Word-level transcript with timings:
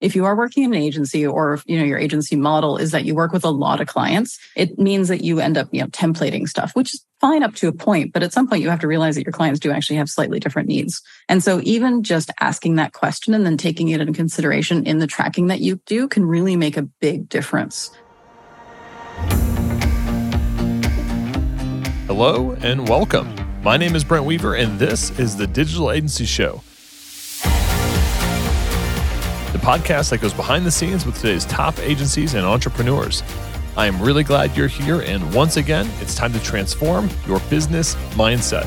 if 0.00 0.14
you 0.14 0.24
are 0.24 0.36
working 0.36 0.62
in 0.62 0.72
an 0.72 0.80
agency 0.80 1.26
or 1.26 1.60
you 1.66 1.78
know 1.78 1.84
your 1.84 1.98
agency 1.98 2.36
model 2.36 2.76
is 2.76 2.92
that 2.92 3.04
you 3.04 3.14
work 3.14 3.32
with 3.32 3.44
a 3.44 3.50
lot 3.50 3.80
of 3.80 3.88
clients 3.88 4.38
it 4.54 4.78
means 4.78 5.08
that 5.08 5.24
you 5.24 5.40
end 5.40 5.58
up 5.58 5.68
you 5.72 5.80
know 5.80 5.88
templating 5.88 6.48
stuff 6.48 6.74
which 6.74 6.94
is 6.94 7.04
fine 7.20 7.42
up 7.42 7.54
to 7.54 7.66
a 7.66 7.72
point 7.72 8.12
but 8.12 8.22
at 8.22 8.32
some 8.32 8.46
point 8.46 8.62
you 8.62 8.70
have 8.70 8.78
to 8.78 8.86
realize 8.86 9.16
that 9.16 9.24
your 9.24 9.32
clients 9.32 9.58
do 9.58 9.72
actually 9.72 9.96
have 9.96 10.08
slightly 10.08 10.38
different 10.38 10.68
needs. 10.68 11.02
And 11.28 11.42
so 11.42 11.60
even 11.64 12.02
just 12.02 12.30
asking 12.40 12.76
that 12.76 12.92
question 12.92 13.34
and 13.34 13.44
then 13.44 13.56
taking 13.56 13.88
it 13.88 14.00
into 14.00 14.12
consideration 14.12 14.86
in 14.86 14.98
the 14.98 15.06
tracking 15.06 15.48
that 15.48 15.60
you 15.60 15.80
do 15.86 16.06
can 16.08 16.24
really 16.24 16.56
make 16.56 16.76
a 16.76 16.82
big 16.82 17.28
difference. 17.28 17.90
Hello 22.06 22.52
and 22.62 22.88
welcome. 22.88 23.34
My 23.62 23.76
name 23.76 23.96
is 23.96 24.04
brent 24.04 24.24
weaver 24.24 24.54
and 24.54 24.78
this 24.78 25.18
is 25.18 25.36
the 25.36 25.46
digital 25.46 25.90
agency 25.90 26.24
show 26.24 26.62
podcast 29.68 30.08
that 30.08 30.22
goes 30.22 30.32
behind 30.32 30.64
the 30.64 30.70
scenes 30.70 31.04
with 31.04 31.14
today's 31.16 31.44
top 31.44 31.78
agencies 31.80 32.32
and 32.32 32.46
entrepreneurs. 32.46 33.22
I 33.76 33.86
am 33.86 34.00
really 34.00 34.22
glad 34.22 34.56
you're 34.56 34.66
here, 34.66 35.02
and 35.02 35.34
once 35.34 35.58
again, 35.58 35.86
it's 36.00 36.14
time 36.14 36.32
to 36.32 36.42
transform 36.42 37.10
your 37.26 37.38
business 37.50 37.94
mindset. 38.14 38.66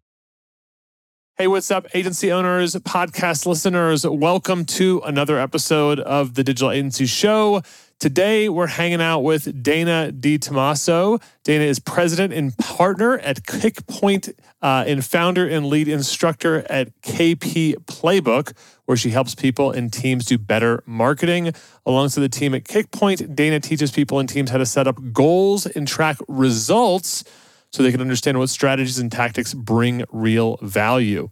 Hey, 1.41 1.47
what's 1.47 1.71
up, 1.71 1.87
agency 1.95 2.31
owners, 2.31 2.75
podcast 2.75 3.47
listeners? 3.47 4.05
Welcome 4.05 4.63
to 4.65 5.01
another 5.03 5.39
episode 5.39 5.99
of 5.99 6.35
the 6.35 6.43
Digital 6.43 6.69
Agency 6.69 7.07
Show. 7.07 7.63
Today, 7.97 8.47
we're 8.47 8.67
hanging 8.67 9.01
out 9.01 9.21
with 9.21 9.63
Dana 9.63 10.11
DiTomaso. 10.13 11.19
Dana 11.43 11.63
is 11.63 11.79
president 11.79 12.31
and 12.31 12.55
partner 12.59 13.17
at 13.17 13.37
Kickpoint 13.41 14.35
uh, 14.61 14.83
and 14.85 15.03
founder 15.03 15.47
and 15.47 15.65
lead 15.65 15.87
instructor 15.87 16.63
at 16.69 16.89
KP 17.01 17.73
Playbook, 17.85 18.55
where 18.85 18.95
she 18.95 19.09
helps 19.09 19.33
people 19.33 19.71
and 19.71 19.91
teams 19.91 20.25
do 20.25 20.37
better 20.37 20.83
marketing. 20.85 21.53
Alongside 21.87 22.21
the 22.21 22.29
team 22.29 22.53
at 22.53 22.65
Kickpoint, 22.65 23.33
Dana 23.33 23.59
teaches 23.59 23.89
people 23.89 24.19
and 24.19 24.29
teams 24.29 24.51
how 24.51 24.59
to 24.59 24.65
set 24.67 24.87
up 24.87 24.99
goals 25.11 25.65
and 25.65 25.87
track 25.87 26.17
results 26.27 27.23
so 27.71 27.83
they 27.83 27.91
can 27.91 28.01
understand 28.01 28.37
what 28.37 28.49
strategies 28.49 28.99
and 28.99 29.11
tactics 29.11 29.53
bring 29.53 30.03
real 30.11 30.57
value. 30.61 31.29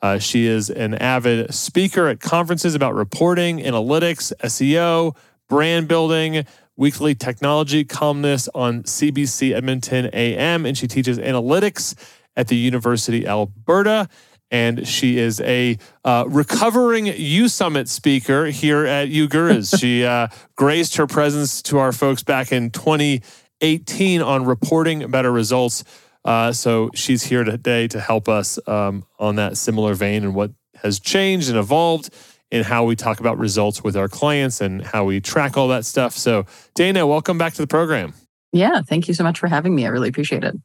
Uh, 0.00 0.18
she 0.18 0.46
is 0.46 0.70
an 0.70 0.94
avid 0.94 1.52
speaker 1.52 2.06
at 2.06 2.20
conferences 2.20 2.74
about 2.74 2.94
reporting, 2.94 3.58
analytics, 3.58 4.32
SEO, 4.44 5.16
brand 5.48 5.88
building, 5.88 6.44
weekly 6.76 7.14
technology 7.14 7.84
columnist 7.84 8.48
on 8.54 8.82
CBC 8.84 9.54
Edmonton 9.54 10.08
AM, 10.12 10.64
and 10.64 10.78
she 10.78 10.86
teaches 10.86 11.18
analytics 11.18 11.96
at 12.36 12.48
the 12.48 12.56
University 12.56 13.26
Alberta. 13.26 14.08
And 14.50 14.88
she 14.88 15.18
is 15.18 15.40
a 15.40 15.76
uh, 16.06 16.24
recovering 16.26 17.06
U 17.06 17.48
Summit 17.48 17.86
speaker 17.86 18.46
here 18.46 18.86
at 18.86 19.08
UGurus. 19.08 19.78
she 19.80 20.06
uh, 20.06 20.28
graced 20.56 20.96
her 20.96 21.06
presence 21.06 21.60
to 21.62 21.78
our 21.78 21.92
folks 21.92 22.22
back 22.22 22.52
in 22.52 22.70
20- 22.70 23.22
18 23.60 24.22
on 24.22 24.44
reporting 24.44 25.10
better 25.10 25.32
results. 25.32 25.84
Uh, 26.24 26.52
so 26.52 26.90
she's 26.94 27.24
here 27.24 27.44
today 27.44 27.88
to 27.88 28.00
help 28.00 28.28
us 28.28 28.58
um, 28.66 29.04
on 29.18 29.36
that 29.36 29.56
similar 29.56 29.94
vein 29.94 30.24
and 30.24 30.34
what 30.34 30.52
has 30.82 31.00
changed 31.00 31.48
and 31.48 31.58
evolved 31.58 32.10
in 32.50 32.64
how 32.64 32.84
we 32.84 32.96
talk 32.96 33.20
about 33.20 33.38
results 33.38 33.84
with 33.84 33.96
our 33.96 34.08
clients 34.08 34.60
and 34.60 34.82
how 34.82 35.04
we 35.04 35.20
track 35.20 35.56
all 35.56 35.68
that 35.68 35.84
stuff. 35.84 36.14
So, 36.14 36.46
Dana, 36.74 37.06
welcome 37.06 37.38
back 37.38 37.54
to 37.54 37.62
the 37.62 37.66
program. 37.66 38.14
Yeah, 38.52 38.80
thank 38.80 39.08
you 39.08 39.14
so 39.14 39.22
much 39.24 39.38
for 39.38 39.48
having 39.48 39.74
me. 39.74 39.84
I 39.84 39.90
really 39.90 40.08
appreciate 40.08 40.44
it. 40.44 40.56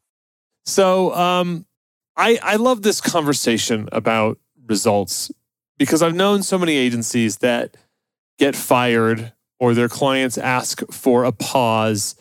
So, 0.66 1.14
um, 1.14 1.66
I 2.16 2.40
I 2.42 2.56
love 2.56 2.84
this 2.84 3.02
conversation 3.02 3.90
about 3.92 4.40
results 4.68 5.32
because 5.78 6.02
I've 6.02 6.16
known 6.16 6.44
so 6.44 6.58
many 6.58 6.78
agencies 6.78 7.38
that 7.38 7.76
get 8.38 8.56
fired 8.56 9.34
or 9.60 9.74
their 9.74 9.90
clients 9.90 10.38
ask 10.38 10.82
for 10.92 11.26
a 11.26 11.32
pause 11.32 12.16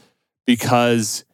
because 0.46 1.24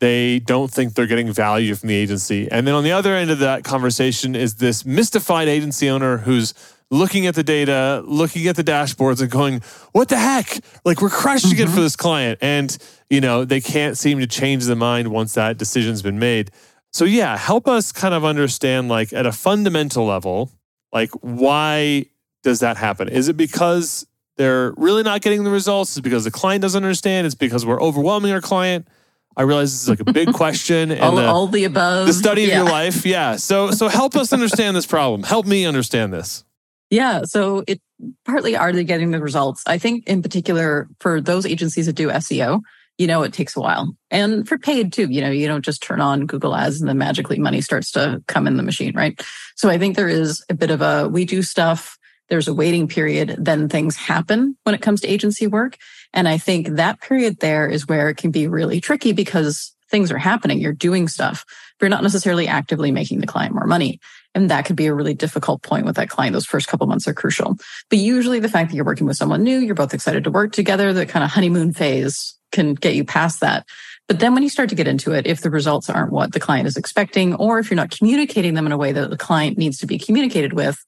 they 0.00 0.38
don't 0.38 0.70
think 0.70 0.94
they're 0.94 1.06
getting 1.06 1.32
value 1.32 1.74
from 1.74 1.88
the 1.88 1.94
agency. 1.94 2.50
And 2.50 2.66
then 2.66 2.74
on 2.74 2.84
the 2.84 2.92
other 2.92 3.14
end 3.14 3.30
of 3.30 3.38
that 3.38 3.64
conversation 3.64 4.34
is 4.34 4.56
this 4.56 4.84
mystified 4.84 5.48
agency 5.48 5.88
owner 5.88 6.18
who's 6.18 6.52
looking 6.90 7.26
at 7.26 7.34
the 7.34 7.42
data, 7.42 8.02
looking 8.06 8.46
at 8.46 8.56
the 8.56 8.64
dashboards 8.64 9.20
and 9.22 9.30
going, 9.30 9.62
what 9.92 10.08
the 10.08 10.18
heck? 10.18 10.58
Like 10.84 11.00
we're 11.00 11.08
crushing 11.08 11.52
mm-hmm. 11.52 11.68
it 11.68 11.74
for 11.74 11.80
this 11.80 11.96
client. 11.96 12.38
And, 12.42 12.76
you 13.08 13.20
know, 13.20 13.44
they 13.44 13.60
can't 13.60 13.96
seem 13.96 14.18
to 14.20 14.26
change 14.26 14.64
their 14.66 14.76
mind 14.76 15.08
once 15.08 15.34
that 15.34 15.56
decision's 15.58 16.02
been 16.02 16.18
made. 16.18 16.50
So 16.92 17.04
yeah, 17.04 17.36
help 17.36 17.66
us 17.66 17.90
kind 17.90 18.14
of 18.14 18.24
understand 18.24 18.88
like 18.88 19.12
at 19.12 19.26
a 19.26 19.32
fundamental 19.32 20.06
level, 20.06 20.52
like 20.92 21.10
why 21.22 22.06
does 22.42 22.60
that 22.60 22.76
happen? 22.76 23.08
Is 23.08 23.28
it 23.28 23.36
because 23.36 24.06
they're 24.36 24.72
really 24.76 25.02
not 25.02 25.20
getting 25.20 25.44
the 25.44 25.50
results? 25.50 25.96
Is 25.96 26.00
because 26.00 26.24
the 26.24 26.30
client 26.30 26.62
doesn't 26.62 26.82
understand? 26.82 27.26
It's 27.26 27.34
because 27.34 27.64
we're 27.64 27.80
overwhelming 27.80 28.32
our 28.32 28.40
client? 28.40 28.88
I 29.36 29.42
realize 29.42 29.72
this 29.72 29.82
is 29.82 29.88
like 29.88 30.00
a 30.00 30.12
big 30.12 30.32
question. 30.34 30.90
And 30.92 31.00
all, 31.00 31.16
the, 31.16 31.26
all 31.26 31.46
the 31.46 31.64
above. 31.64 32.06
The 32.06 32.12
study 32.12 32.42
yeah. 32.42 32.48
of 32.48 32.54
your 32.54 32.72
life. 32.72 33.04
Yeah. 33.04 33.36
So 33.36 33.70
so 33.70 33.88
help 33.88 34.16
us 34.16 34.32
understand 34.32 34.76
this 34.76 34.86
problem. 34.86 35.22
Help 35.22 35.46
me 35.46 35.66
understand 35.66 36.12
this. 36.12 36.44
Yeah. 36.90 37.22
So 37.24 37.64
it 37.66 37.80
partly 38.24 38.56
are 38.56 38.72
they 38.72 38.84
getting 38.84 39.10
the 39.10 39.20
results? 39.20 39.62
I 39.66 39.78
think 39.78 40.06
in 40.06 40.22
particular 40.22 40.88
for 41.00 41.20
those 41.20 41.46
agencies 41.46 41.86
that 41.86 41.94
do 41.94 42.08
SEO, 42.08 42.60
you 42.98 43.06
know, 43.08 43.22
it 43.22 43.32
takes 43.32 43.56
a 43.56 43.60
while. 43.60 43.96
And 44.10 44.46
for 44.46 44.58
paid 44.58 44.92
too, 44.92 45.08
you 45.10 45.20
know, 45.20 45.30
you 45.30 45.48
don't 45.48 45.64
just 45.64 45.82
turn 45.82 46.00
on 46.00 46.26
Google 46.26 46.54
ads 46.54 46.80
and 46.80 46.88
then 46.88 46.98
magically 46.98 47.38
money 47.38 47.60
starts 47.60 47.90
to 47.92 48.22
come 48.28 48.46
in 48.46 48.56
the 48.56 48.62
machine, 48.62 48.94
right? 48.94 49.20
So 49.56 49.68
I 49.68 49.78
think 49.78 49.96
there 49.96 50.08
is 50.08 50.44
a 50.48 50.54
bit 50.54 50.70
of 50.70 50.80
a 50.80 51.08
we 51.08 51.24
do 51.24 51.42
stuff 51.42 51.98
there's 52.28 52.48
a 52.48 52.54
waiting 52.54 52.88
period, 52.88 53.36
then 53.38 53.68
things 53.68 53.96
happen 53.96 54.56
when 54.64 54.74
it 54.74 54.82
comes 54.82 55.00
to 55.02 55.08
agency 55.08 55.46
work. 55.46 55.76
And 56.12 56.28
I 56.28 56.38
think 56.38 56.68
that 56.76 57.00
period 57.00 57.40
there 57.40 57.68
is 57.68 57.86
where 57.86 58.08
it 58.08 58.16
can 58.16 58.30
be 58.30 58.46
really 58.46 58.80
tricky 58.80 59.12
because 59.12 59.74
things 59.90 60.10
are 60.10 60.18
happening. 60.18 60.58
You're 60.58 60.72
doing 60.72 61.08
stuff, 61.08 61.44
but 61.78 61.86
you're 61.86 61.90
not 61.90 62.02
necessarily 62.02 62.48
actively 62.48 62.90
making 62.90 63.20
the 63.20 63.26
client 63.26 63.54
more 63.54 63.66
money. 63.66 64.00
And 64.34 64.50
that 64.50 64.64
could 64.64 64.76
be 64.76 64.86
a 64.86 64.94
really 64.94 65.14
difficult 65.14 65.62
point 65.62 65.86
with 65.86 65.96
that 65.96 66.08
client. 66.08 66.32
Those 66.32 66.46
first 66.46 66.66
couple 66.66 66.86
months 66.86 67.06
are 67.06 67.14
crucial. 67.14 67.56
But 67.90 67.98
usually 67.98 68.40
the 68.40 68.48
fact 68.48 68.70
that 68.70 68.76
you're 68.76 68.84
working 68.84 69.06
with 69.06 69.16
someone 69.16 69.44
new, 69.44 69.58
you're 69.58 69.74
both 69.74 69.94
excited 69.94 70.24
to 70.24 70.30
work 70.30 70.52
together, 70.52 70.92
the 70.92 71.06
kind 71.06 71.24
of 71.24 71.30
honeymoon 71.30 71.72
phase 71.72 72.36
can 72.50 72.74
get 72.74 72.94
you 72.94 73.04
past 73.04 73.40
that. 73.40 73.66
But 74.08 74.20
then 74.20 74.34
when 74.34 74.42
you 74.42 74.48
start 74.48 74.68
to 74.68 74.74
get 74.74 74.88
into 74.88 75.12
it, 75.12 75.26
if 75.26 75.40
the 75.40 75.50
results 75.50 75.88
aren't 75.88 76.12
what 76.12 76.32
the 76.32 76.40
client 76.40 76.66
is 76.66 76.76
expecting, 76.76 77.34
or 77.34 77.58
if 77.58 77.70
you're 77.70 77.76
not 77.76 77.90
communicating 77.90 78.54
them 78.54 78.66
in 78.66 78.72
a 78.72 78.76
way 78.76 78.92
that 78.92 79.10
the 79.10 79.16
client 79.16 79.56
needs 79.56 79.78
to 79.78 79.86
be 79.86 79.98
communicated 79.98 80.52
with, 80.52 80.84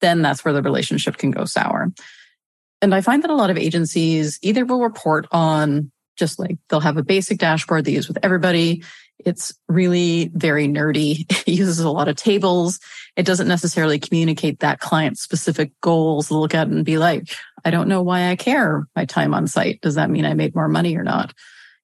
then 0.00 0.22
that's 0.22 0.44
where 0.44 0.54
the 0.54 0.62
relationship 0.62 1.16
can 1.16 1.30
go 1.30 1.44
sour. 1.44 1.92
And 2.80 2.94
I 2.94 3.00
find 3.00 3.22
that 3.22 3.30
a 3.30 3.34
lot 3.34 3.50
of 3.50 3.58
agencies 3.58 4.38
either 4.42 4.64
will 4.64 4.82
report 4.82 5.26
on 5.32 5.90
just 6.16 6.38
like 6.38 6.58
they'll 6.68 6.80
have 6.80 6.96
a 6.96 7.02
basic 7.02 7.38
dashboard 7.38 7.84
they 7.84 7.92
use 7.92 8.08
with 8.08 8.18
everybody. 8.22 8.84
It's 9.18 9.52
really 9.68 10.30
very 10.34 10.68
nerdy. 10.68 11.24
It 11.48 11.54
uses 11.54 11.80
a 11.80 11.90
lot 11.90 12.08
of 12.08 12.16
tables. 12.16 12.78
It 13.16 13.24
doesn't 13.24 13.48
necessarily 13.48 13.98
communicate 13.98 14.60
that 14.60 14.80
client 14.80 15.18
specific 15.18 15.72
goals. 15.80 16.28
to 16.28 16.36
Look 16.36 16.54
at 16.54 16.68
and 16.68 16.84
be 16.84 16.98
like, 16.98 17.30
I 17.64 17.70
don't 17.70 17.88
know 17.88 18.02
why 18.02 18.28
I 18.28 18.36
care 18.36 18.86
my 18.94 19.06
time 19.06 19.32
on 19.32 19.46
site. 19.46 19.80
Does 19.80 19.94
that 19.94 20.10
mean 20.10 20.24
I 20.24 20.34
made 20.34 20.54
more 20.54 20.68
money 20.68 20.96
or 20.96 21.04
not? 21.04 21.32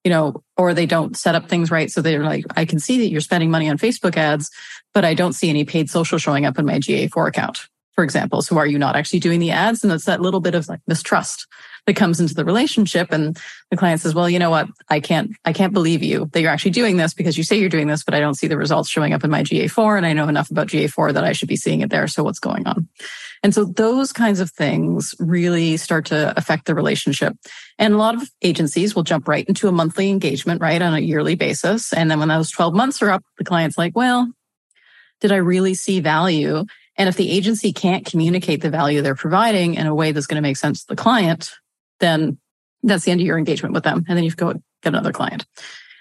You 0.05 0.11
know, 0.11 0.45
or 0.57 0.75
they 0.75 0.85
don't 0.85 1.17
set 1.17 1.35
up 1.35 1.49
things 1.49 1.71
right. 1.71 1.91
So 1.91 2.03
they're 2.03 2.23
like, 2.23 2.45
I 2.57 2.67
can 2.67 2.79
see 2.79 2.99
that 2.99 3.09
you're 3.09 3.23
spending 3.23 3.51
money 3.51 3.71
on 3.71 3.79
Facebook 3.79 4.19
ads, 4.19 4.51
but 4.93 5.05
I 5.05 5.15
don't 5.15 5.33
see 5.33 5.49
any 5.49 5.65
paid 5.65 5.89
social 5.89 6.19
showing 6.19 6.45
up 6.45 6.59
in 6.59 6.67
my 6.67 6.79
GA4 6.79 7.29
account 7.29 7.69
for 7.95 8.05
example. 8.05 8.43
So 8.43 8.59
are 8.59 8.67
you 8.67 8.79
not 8.79 8.97
actually 8.97 9.21
doing 9.21 9.41
the 9.41 9.51
ads? 9.51 9.85
And 9.85 9.93
it's 9.93 10.05
that 10.07 10.21
little 10.21 10.41
bit 10.41 10.55
of 10.55 10.69
like 10.69 10.81
mistrust 10.87 11.47
that 11.87 11.97
comes 11.97 12.19
into 12.19 12.35
the 12.35 12.45
relationship. 12.45 13.13
And 13.13 13.39
the 13.71 13.77
client 13.77 14.01
says, 14.01 14.15
well, 14.15 14.29
you 14.29 14.39
know 14.39 14.51
what? 14.51 14.69
I 14.89 15.01
can't, 15.01 15.33
I 15.45 15.53
can't 15.53 15.73
believe 15.73 16.03
you 16.03 16.29
that 16.33 16.41
you're 16.41 16.51
actually 16.51 16.71
doing 16.71 16.97
this 16.97 17.15
because 17.15 17.37
you 17.37 17.45
say 17.45 17.59
you're 17.59 17.69
doing 17.69 17.89
this, 17.89 18.03
but 18.03 18.15
I 18.15 18.21
don't 18.21 18.35
see 18.35 18.47
the 18.47 18.57
results 18.57 18.89
showing 18.89 19.13
up 19.13 19.23
in 19.23 19.31
my 19.31 19.43
GA4. 19.43 19.97
And 19.97 20.07
I 20.07 20.13
know 20.13 20.29
enough 20.29 20.51
about 20.51 20.69
GA4 20.69 21.13
that 21.13 21.25
I 21.25 21.33
should 21.33 21.49
be 21.49 21.57
seeing 21.57 21.83
it 21.83 21.91
there. 21.91 22.07
So 22.09 22.25
what's 22.25 22.39
going 22.39 22.67
on? 22.67 22.89
And 23.43 23.55
so 23.55 23.67
those 23.67 24.13
kinds 24.13 24.41
of 24.41 24.51
things 24.51 25.15
really 25.19 25.77
start 25.77 26.07
to 26.07 26.33
affect 26.39 26.65
the 26.65 26.75
relationship. 26.75 27.37
And 27.79 27.93
a 27.93 27.99
lot 27.99 28.15
of 28.15 28.31
agencies 28.41 28.95
will 28.95 29.03
jump 29.03 29.29
right 29.29 29.47
into 29.47 29.69
a 29.69 29.73
monthly 29.73 30.09
engagement, 30.09 30.63
right? 30.63 30.81
On 30.81 30.95
a 30.95 31.01
yearly 31.01 31.35
basis. 31.35 31.93
And 31.93 32.11
then 32.11 32.19
when 32.19 32.29
those 32.29 32.51
12 32.51 32.75
months 32.75 33.03
are 33.03 33.11
up, 33.11 33.23
the 33.37 33.45
client's 33.45 33.77
like, 33.77 33.95
well, 33.95 34.33
did 35.21 35.33
I 35.33 35.37
really 35.37 35.75
see 35.75 36.01
value? 36.01 36.65
And 36.97 37.09
if 37.09 37.17
the 37.17 37.31
agency 37.31 37.73
can't 37.73 38.07
communicate 38.07 38.61
the 38.63 38.71
value 38.71 39.03
they're 39.03 39.15
providing 39.15 39.75
in 39.75 39.87
a 39.87 39.95
way 39.95 40.13
that's 40.13 40.27
going 40.27 40.37
to 40.37 40.47
make 40.47 40.57
sense 40.57 40.85
to 40.85 40.95
the 40.95 41.01
client, 41.01 41.51
then 42.01 42.39
that's 42.83 43.05
the 43.05 43.11
end 43.11 43.21
of 43.21 43.27
your 43.27 43.39
engagement 43.39 43.75
with 43.75 43.85
them. 43.85 44.05
And 44.09 44.17
then 44.17 44.25
you 44.25 44.31
go 44.31 44.53
get 44.53 44.63
another 44.85 45.13
client. 45.13 45.45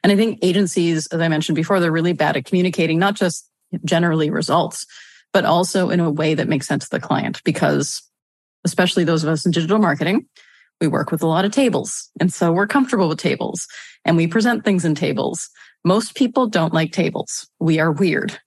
And 0.03 0.11
I 0.11 0.15
think 0.15 0.39
agencies, 0.41 1.07
as 1.07 1.19
I 1.19 1.27
mentioned 1.29 1.55
before, 1.55 1.79
they're 1.79 1.91
really 1.91 2.13
bad 2.13 2.35
at 2.35 2.45
communicating, 2.45 2.99
not 2.99 3.15
just 3.15 3.49
generally 3.85 4.29
results, 4.29 4.85
but 5.31 5.45
also 5.45 5.89
in 5.89 5.99
a 5.99 6.11
way 6.11 6.35
that 6.35 6.47
makes 6.47 6.67
sense 6.67 6.87
to 6.87 6.91
the 6.91 6.99
client 6.99 7.41
because 7.43 8.01
especially 8.65 9.03
those 9.03 9.23
of 9.23 9.29
us 9.29 9.45
in 9.45 9.51
digital 9.51 9.79
marketing, 9.79 10.27
we 10.79 10.87
work 10.87 11.11
with 11.11 11.23
a 11.23 11.27
lot 11.27 11.45
of 11.45 11.51
tables. 11.51 12.09
And 12.19 12.31
so 12.31 12.51
we're 12.51 12.67
comfortable 12.67 13.09
with 13.09 13.19
tables 13.19 13.67
and 14.05 14.17
we 14.17 14.27
present 14.27 14.63
things 14.63 14.85
in 14.85 14.95
tables. 14.95 15.49
Most 15.83 16.15
people 16.15 16.47
don't 16.47 16.73
like 16.73 16.91
tables. 16.91 17.49
We 17.59 17.79
are 17.79 17.91
weird. 17.91 18.39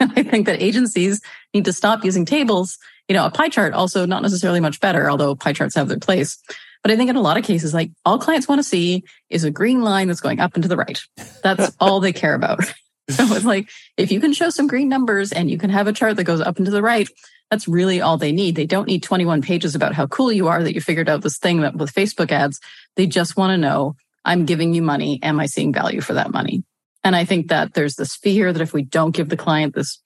I 0.16 0.22
think 0.22 0.46
that 0.46 0.62
agencies 0.62 1.20
need 1.54 1.64
to 1.66 1.72
stop 1.72 2.04
using 2.04 2.24
tables. 2.24 2.78
You 3.08 3.14
know, 3.14 3.26
a 3.26 3.30
pie 3.30 3.48
chart 3.48 3.74
also 3.74 4.06
not 4.06 4.22
necessarily 4.22 4.60
much 4.60 4.80
better, 4.80 5.10
although 5.10 5.34
pie 5.34 5.52
charts 5.52 5.74
have 5.74 5.88
their 5.88 5.98
place. 5.98 6.38
But 6.82 6.90
I 6.90 6.96
think 6.96 7.10
in 7.10 7.16
a 7.16 7.20
lot 7.20 7.36
of 7.36 7.44
cases, 7.44 7.74
like 7.74 7.90
all 8.04 8.18
clients 8.18 8.48
want 8.48 8.60
to 8.60 8.62
see 8.62 9.04
is 9.28 9.44
a 9.44 9.50
green 9.50 9.82
line 9.82 10.08
that's 10.08 10.20
going 10.20 10.40
up 10.40 10.54
and 10.54 10.62
to 10.62 10.68
the 10.68 10.76
right. 10.76 11.00
That's 11.42 11.76
all 11.80 12.00
they 12.00 12.12
care 12.12 12.34
about. 12.34 12.60
So 13.10 13.24
it's 13.34 13.44
like, 13.44 13.68
if 13.96 14.12
you 14.12 14.20
can 14.20 14.32
show 14.32 14.50
some 14.50 14.68
green 14.68 14.88
numbers 14.88 15.32
and 15.32 15.50
you 15.50 15.58
can 15.58 15.68
have 15.70 15.88
a 15.88 15.92
chart 15.92 16.14
that 16.14 16.22
goes 16.22 16.40
up 16.40 16.58
and 16.58 16.66
to 16.66 16.70
the 16.70 16.80
right, 16.80 17.08
that's 17.50 17.66
really 17.66 18.00
all 18.00 18.16
they 18.16 18.30
need. 18.30 18.54
They 18.54 18.66
don't 18.66 18.86
need 18.86 19.02
21 19.02 19.42
pages 19.42 19.74
about 19.74 19.94
how 19.94 20.06
cool 20.06 20.30
you 20.30 20.46
are 20.46 20.62
that 20.62 20.76
you 20.76 20.80
figured 20.80 21.08
out 21.08 21.22
this 21.22 21.36
thing 21.36 21.62
that 21.62 21.74
with 21.74 21.92
Facebook 21.92 22.30
ads. 22.30 22.60
They 22.94 23.08
just 23.08 23.36
want 23.36 23.50
to 23.50 23.56
know, 23.56 23.96
I'm 24.24 24.46
giving 24.46 24.74
you 24.74 24.82
money. 24.82 25.18
Am 25.24 25.40
I 25.40 25.46
seeing 25.46 25.72
value 25.72 26.00
for 26.00 26.14
that 26.14 26.30
money? 26.30 26.62
And 27.02 27.16
I 27.16 27.24
think 27.24 27.48
that 27.48 27.74
there's 27.74 27.96
this 27.96 28.14
fear 28.16 28.52
that 28.52 28.62
if 28.62 28.72
we 28.72 28.82
don't 28.82 29.14
give 29.14 29.28
the 29.28 29.36
client 29.36 29.74
this 29.74 30.00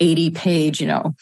80 0.00 0.30
page, 0.30 0.80
you 0.80 0.86
know, 0.86 1.14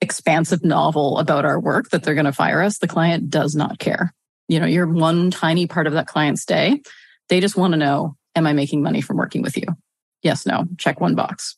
expansive 0.00 0.64
novel 0.64 1.18
about 1.18 1.44
our 1.44 1.58
work, 1.60 1.90
that 1.90 2.02
they're 2.02 2.14
going 2.14 2.26
to 2.26 2.32
fire 2.32 2.62
us. 2.62 2.78
The 2.78 2.88
client 2.88 3.30
does 3.30 3.54
not 3.54 3.78
care. 3.78 4.12
You 4.48 4.60
know, 4.60 4.66
you're 4.66 4.86
one 4.86 5.30
tiny 5.30 5.66
part 5.66 5.86
of 5.86 5.92
that 5.94 6.06
client's 6.06 6.44
day. 6.44 6.80
They 7.28 7.40
just 7.40 7.56
want 7.56 7.72
to 7.72 7.78
know, 7.78 8.16
am 8.34 8.46
I 8.46 8.52
making 8.52 8.82
money 8.82 9.00
from 9.00 9.16
working 9.16 9.42
with 9.42 9.56
you? 9.56 9.66
Yes, 10.22 10.46
no, 10.46 10.66
check 10.78 11.00
one 11.00 11.14
box. 11.14 11.56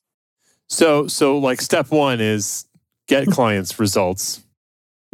So, 0.68 1.06
so 1.06 1.38
like 1.38 1.60
step 1.60 1.90
one 1.90 2.20
is 2.20 2.66
get 3.06 3.26
clients 3.28 3.78
results. 3.78 4.42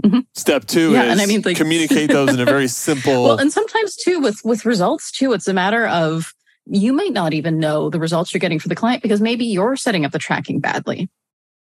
Mm-hmm. 0.03 0.21
Step 0.35 0.67
two 0.67 0.93
yeah, 0.93 1.05
is 1.05 1.13
and 1.13 1.21
I 1.21 1.27
mean, 1.27 1.43
like, 1.43 1.57
communicate 1.65 2.11
those 2.11 2.35
in 2.35 2.41
a 2.41 2.45
very 2.45 2.69
simple. 2.69 3.25
Well, 3.25 3.39
and 3.39 3.53
sometimes 3.53 3.97
too 3.97 4.21
with 4.21 4.41
with 4.45 4.67
results 4.67 5.11
too, 5.11 5.33
it's 5.33 5.49
a 5.49 5.55
matter 5.55 5.87
of 5.87 6.35
you 6.67 6.93
might 6.93 7.13
not 7.13 7.35
even 7.35 7.59
know 7.59 7.91
the 7.91 8.01
results 8.01 8.33
you're 8.33 8.41
getting 8.41 8.59
for 8.59 8.69
the 8.69 8.75
client 8.75 9.03
because 9.03 9.21
maybe 9.21 9.45
you're 9.45 9.77
setting 9.77 10.05
up 10.05 10.13
the 10.13 10.19
tracking 10.19 10.61
badly. 10.61 11.09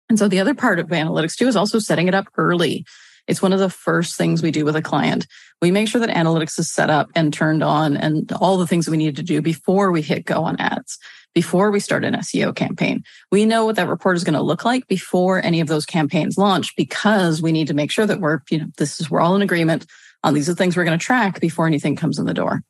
And 0.09 0.19
so 0.19 0.27
the 0.27 0.39
other 0.39 0.53
part 0.53 0.80
of 0.80 0.88
analytics 0.88 1.36
too 1.36 1.47
is 1.47 1.56
also 1.56 1.80
setting 1.80 2.07
it 2.07 2.15
up 2.15 2.27
early. 2.38 2.86
It's 3.27 3.42
one 3.42 3.53
of 3.53 3.59
the 3.59 3.69
first 3.69 4.15
things 4.15 4.44
we 4.44 4.51
do 4.51 4.65
with 4.65 4.75
a 4.75 4.81
client. 4.81 5.25
We 5.62 5.71
make 5.71 5.88
sure 5.88 6.00
that 6.00 6.15
analytics 6.15 6.59
is 6.59 6.71
set 6.71 6.89
up 6.89 7.09
and 7.15 7.33
turned 7.33 7.63
on 7.63 7.97
and 7.97 8.31
all 8.33 8.57
the 8.57 8.68
things 8.68 8.88
we 8.88 8.97
need 8.97 9.15
to 9.15 9.24
do 9.24 9.42
before 9.42 9.92
we 9.92 10.03
hit 10.03 10.25
go 10.25 10.44
on 10.44 10.59
ads, 10.59 11.00
before 11.33 11.71
we 11.71 11.80
start 11.80 12.06
an 12.06 12.13
SEO 12.13 12.56
campaign. 12.56 13.03
We 13.31 13.45
know 13.45 13.65
what 13.65 13.77
that 13.77 13.88
report 13.88 14.15
is 14.15 14.24
going 14.24 14.36
to 14.36 14.44
look 14.44 14.63
like 14.63 14.88
before 14.88 15.44
any 15.44 15.59
of 15.59 15.68
those 15.68 15.88
campaigns 15.88 16.38
launch 16.38 16.75
because 16.75 17.41
we 17.41 17.51
need 17.51 17.68
to 17.68 17.74
make 17.74 17.89
sure 17.89 18.06
that 18.06 18.21
we're, 18.21 18.41
you 18.51 18.59
know, 18.59 18.68
this 18.77 19.01
is, 19.01 19.09
we're 19.09 19.21
all 19.21 19.36
in 19.36 19.41
agreement 19.41 19.88
on 20.24 20.36
these 20.36 20.48
are 20.48 20.53
the 20.53 20.57
things 20.57 20.77
we're 20.77 20.86
going 20.86 20.98
to 20.98 21.03
track 21.03 21.39
before 21.39 21.65
anything 21.65 21.95
comes 21.95 22.19
in 22.19 22.25
the 22.25 22.33
door. 22.33 22.62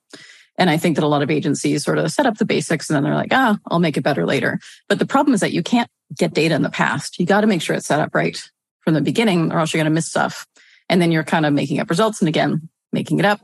And 0.57 0.69
I 0.69 0.77
think 0.77 0.95
that 0.95 1.03
a 1.03 1.07
lot 1.07 1.21
of 1.21 1.29
agencies 1.29 1.83
sort 1.83 1.97
of 1.97 2.11
set 2.11 2.25
up 2.25 2.37
the 2.37 2.45
basics 2.45 2.89
and 2.89 2.95
then 2.95 3.03
they're 3.03 3.15
like, 3.15 3.33
ah, 3.33 3.57
I'll 3.67 3.79
make 3.79 3.97
it 3.97 4.03
better 4.03 4.25
later. 4.25 4.59
But 4.87 4.99
the 4.99 5.05
problem 5.05 5.33
is 5.33 5.41
that 5.41 5.51
you 5.51 5.63
can't 5.63 5.89
get 6.17 6.33
data 6.33 6.55
in 6.55 6.61
the 6.61 6.69
past. 6.69 7.19
You 7.19 7.25
got 7.25 7.41
to 7.41 7.47
make 7.47 7.61
sure 7.61 7.75
it's 7.75 7.87
set 7.87 7.99
up 7.99 8.15
right 8.15 8.41
from 8.81 8.93
the 8.93 9.01
beginning 9.01 9.51
or 9.51 9.59
else 9.59 9.73
you're 9.73 9.79
going 9.79 9.91
to 9.91 9.95
miss 9.95 10.07
stuff. 10.07 10.47
And 10.87 11.01
then 11.01 11.11
you're 11.11 11.23
kind 11.23 11.45
of 11.45 11.53
making 11.53 11.79
up 11.79 11.89
results. 11.89 12.21
And 12.21 12.29
again, 12.29 12.69
making 12.93 13.19
it 13.19 13.25
up 13.25 13.41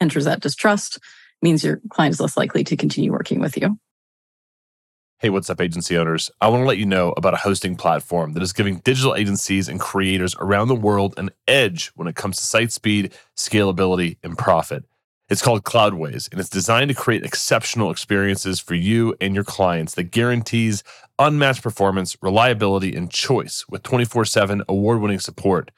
enters 0.00 0.24
that 0.24 0.40
distrust 0.40 0.98
means 1.42 1.62
your 1.64 1.80
client 1.90 2.14
is 2.14 2.20
less 2.20 2.36
likely 2.36 2.64
to 2.64 2.76
continue 2.76 3.12
working 3.12 3.40
with 3.40 3.56
you. 3.56 3.78
Hey, 5.18 5.28
what's 5.28 5.50
up, 5.50 5.60
agency 5.60 5.98
owners? 5.98 6.30
I 6.40 6.48
want 6.48 6.62
to 6.62 6.66
let 6.66 6.78
you 6.78 6.86
know 6.86 7.12
about 7.14 7.34
a 7.34 7.38
hosting 7.38 7.76
platform 7.76 8.32
that 8.32 8.42
is 8.42 8.54
giving 8.54 8.78
digital 8.78 9.14
agencies 9.14 9.68
and 9.68 9.78
creators 9.78 10.34
around 10.36 10.68
the 10.68 10.74
world 10.74 11.12
an 11.18 11.28
edge 11.46 11.88
when 11.88 12.08
it 12.08 12.16
comes 12.16 12.38
to 12.38 12.44
site 12.44 12.72
speed, 12.72 13.12
scalability, 13.36 14.16
and 14.22 14.38
profit. 14.38 14.84
It's 15.30 15.42
called 15.42 15.62
Cloudways, 15.62 16.28
and 16.32 16.40
it's 16.40 16.50
designed 16.50 16.88
to 16.88 16.94
create 16.94 17.24
exceptional 17.24 17.92
experiences 17.92 18.58
for 18.58 18.74
you 18.74 19.14
and 19.20 19.32
your 19.32 19.44
clients 19.44 19.94
that 19.94 20.10
guarantees 20.10 20.82
unmatched 21.20 21.62
performance, 21.62 22.16
reliability, 22.20 22.96
and 22.96 23.08
choice 23.08 23.64
with 23.68 23.84
24 23.84 24.24
7 24.24 24.64
award 24.68 25.00
winning 25.00 25.20
support. 25.20 25.70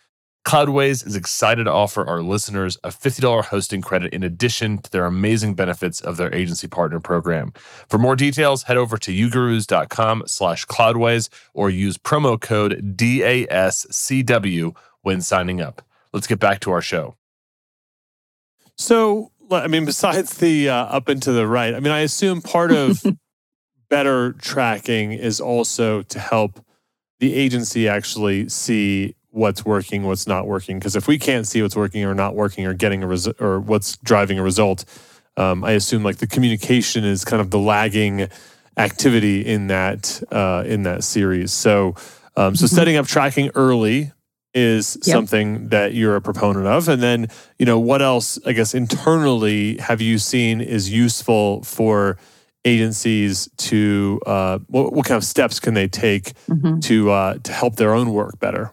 Cloudways 0.46 1.06
is 1.06 1.14
excited 1.14 1.64
to 1.64 1.70
offer 1.70 2.04
our 2.06 2.22
listeners 2.22 2.78
a 2.82 2.88
$50 2.88 3.44
hosting 3.44 3.82
credit 3.82 4.14
in 4.14 4.22
addition 4.24 4.78
to 4.78 4.90
their 4.90 5.04
amazing 5.04 5.54
benefits 5.54 6.00
of 6.00 6.16
their 6.16 6.34
agency 6.34 6.66
partner 6.66 6.98
program. 6.98 7.52
For 7.88 7.98
more 7.98 8.16
details, 8.16 8.62
head 8.62 8.78
over 8.78 8.96
to 8.96 9.12
ugurus.com 9.12 10.24
slash 10.26 10.64
cloudways 10.66 11.28
or 11.52 11.68
use 11.68 11.98
promo 11.98 12.40
code 12.40 12.96
DASCW 12.96 14.74
when 15.02 15.20
signing 15.20 15.60
up. 15.60 15.82
Let's 16.12 16.26
get 16.26 16.40
back 16.40 16.60
to 16.60 16.72
our 16.72 16.82
show. 16.82 17.16
So 18.76 19.31
I 19.52 19.66
mean, 19.66 19.84
besides 19.84 20.36
the 20.38 20.68
uh, 20.68 20.84
up 20.84 21.08
and 21.08 21.22
to 21.22 21.32
the 21.32 21.46
right, 21.46 21.74
I 21.74 21.80
mean, 21.80 21.92
I 21.92 22.00
assume 22.00 22.40
part 22.40 22.72
of 22.72 23.02
better 23.90 24.32
tracking 24.32 25.12
is 25.12 25.40
also 25.40 26.02
to 26.02 26.18
help 26.18 26.64
the 27.20 27.34
agency 27.34 27.88
actually 27.88 28.48
see 28.48 29.14
what's 29.30 29.64
working, 29.64 30.04
what's 30.04 30.26
not 30.26 30.46
working. 30.46 30.78
Because 30.78 30.96
if 30.96 31.06
we 31.06 31.18
can't 31.18 31.46
see 31.46 31.62
what's 31.62 31.76
working 31.76 32.04
or 32.04 32.14
not 32.14 32.34
working, 32.34 32.66
or 32.66 32.74
getting 32.74 33.02
a 33.02 33.06
result, 33.06 33.40
or 33.40 33.60
what's 33.60 33.96
driving 33.98 34.38
a 34.38 34.42
result, 34.42 34.84
um, 35.36 35.64
I 35.64 35.72
assume 35.72 36.02
like 36.02 36.18
the 36.18 36.26
communication 36.26 37.04
is 37.04 37.24
kind 37.24 37.40
of 37.40 37.50
the 37.50 37.58
lagging 37.58 38.28
activity 38.76 39.40
in 39.44 39.66
that 39.68 40.22
uh, 40.30 40.64
in 40.66 40.82
that 40.84 41.04
series. 41.04 41.52
So, 41.52 41.94
um, 42.36 42.56
so 42.56 42.66
mm-hmm. 42.66 42.74
setting 42.74 42.96
up 42.96 43.06
tracking 43.06 43.50
early 43.54 44.12
is 44.54 44.98
yep. 45.04 45.14
something 45.14 45.68
that 45.68 45.94
you're 45.94 46.16
a 46.16 46.20
proponent 46.20 46.66
of. 46.66 46.88
And 46.88 47.02
then 47.02 47.28
you 47.58 47.66
know 47.66 47.78
what 47.78 48.02
else 48.02 48.38
i 48.44 48.52
guess 48.52 48.74
internally 48.74 49.76
have 49.78 50.00
you 50.00 50.18
seen 50.18 50.60
is 50.60 50.90
useful 50.90 51.62
for 51.62 52.18
agencies 52.64 53.48
to 53.56 54.20
uh, 54.26 54.58
what, 54.68 54.92
what 54.92 55.06
kind 55.06 55.16
of 55.16 55.24
steps 55.24 55.58
can 55.58 55.74
they 55.74 55.88
take 55.88 56.32
mm-hmm. 56.48 56.78
to 56.80 57.10
uh, 57.10 57.38
to 57.38 57.52
help 57.52 57.76
their 57.76 57.94
own 57.94 58.12
work 58.12 58.38
better? 58.38 58.72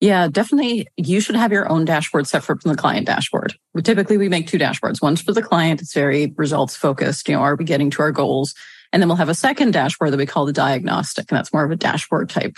Yeah 0.00 0.28
definitely. 0.28 0.86
You 0.96 1.20
should 1.20 1.36
have 1.36 1.52
your 1.52 1.68
own 1.68 1.84
dashboard 1.84 2.26
separate 2.26 2.62
from 2.62 2.72
the 2.72 2.76
client 2.76 3.06
dashboard. 3.06 3.54
Typically 3.82 4.16
we 4.16 4.28
make 4.28 4.46
two 4.46 4.58
dashboards. 4.58 5.02
One's 5.02 5.22
for 5.22 5.32
the 5.32 5.42
client. 5.42 5.80
It's 5.80 5.94
very 5.94 6.32
results 6.36 6.76
focused. 6.76 7.28
You 7.28 7.36
know 7.36 7.42
are 7.42 7.56
we 7.56 7.64
getting 7.64 7.90
to 7.90 8.02
our 8.02 8.12
goals? 8.12 8.54
And 8.92 9.00
then 9.00 9.08
we'll 9.08 9.16
have 9.16 9.28
a 9.28 9.34
second 9.34 9.72
dashboard 9.72 10.12
that 10.12 10.16
we 10.18 10.26
call 10.26 10.46
the 10.46 10.52
diagnostic 10.52 11.30
and 11.30 11.36
that's 11.36 11.52
more 11.52 11.64
of 11.64 11.70
a 11.70 11.76
dashboard 11.76 12.28
type 12.28 12.56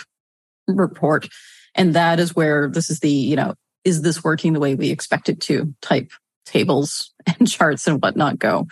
report 0.67 1.27
and 1.75 1.95
that 1.95 2.19
is 2.19 2.35
where 2.35 2.69
this 2.69 2.89
is 2.89 2.99
the, 2.99 3.11
you 3.11 3.35
know, 3.35 3.55
is 3.83 4.01
this 4.01 4.23
working 4.23 4.53
the 4.53 4.59
way 4.59 4.75
we 4.75 4.89
expect 4.91 5.29
it 5.29 5.41
to 5.41 5.73
type 5.81 6.11
tables 6.45 7.11
and 7.39 7.49
charts 7.49 7.87
and 7.87 8.01
whatnot 8.01 8.37
go. 8.39 8.67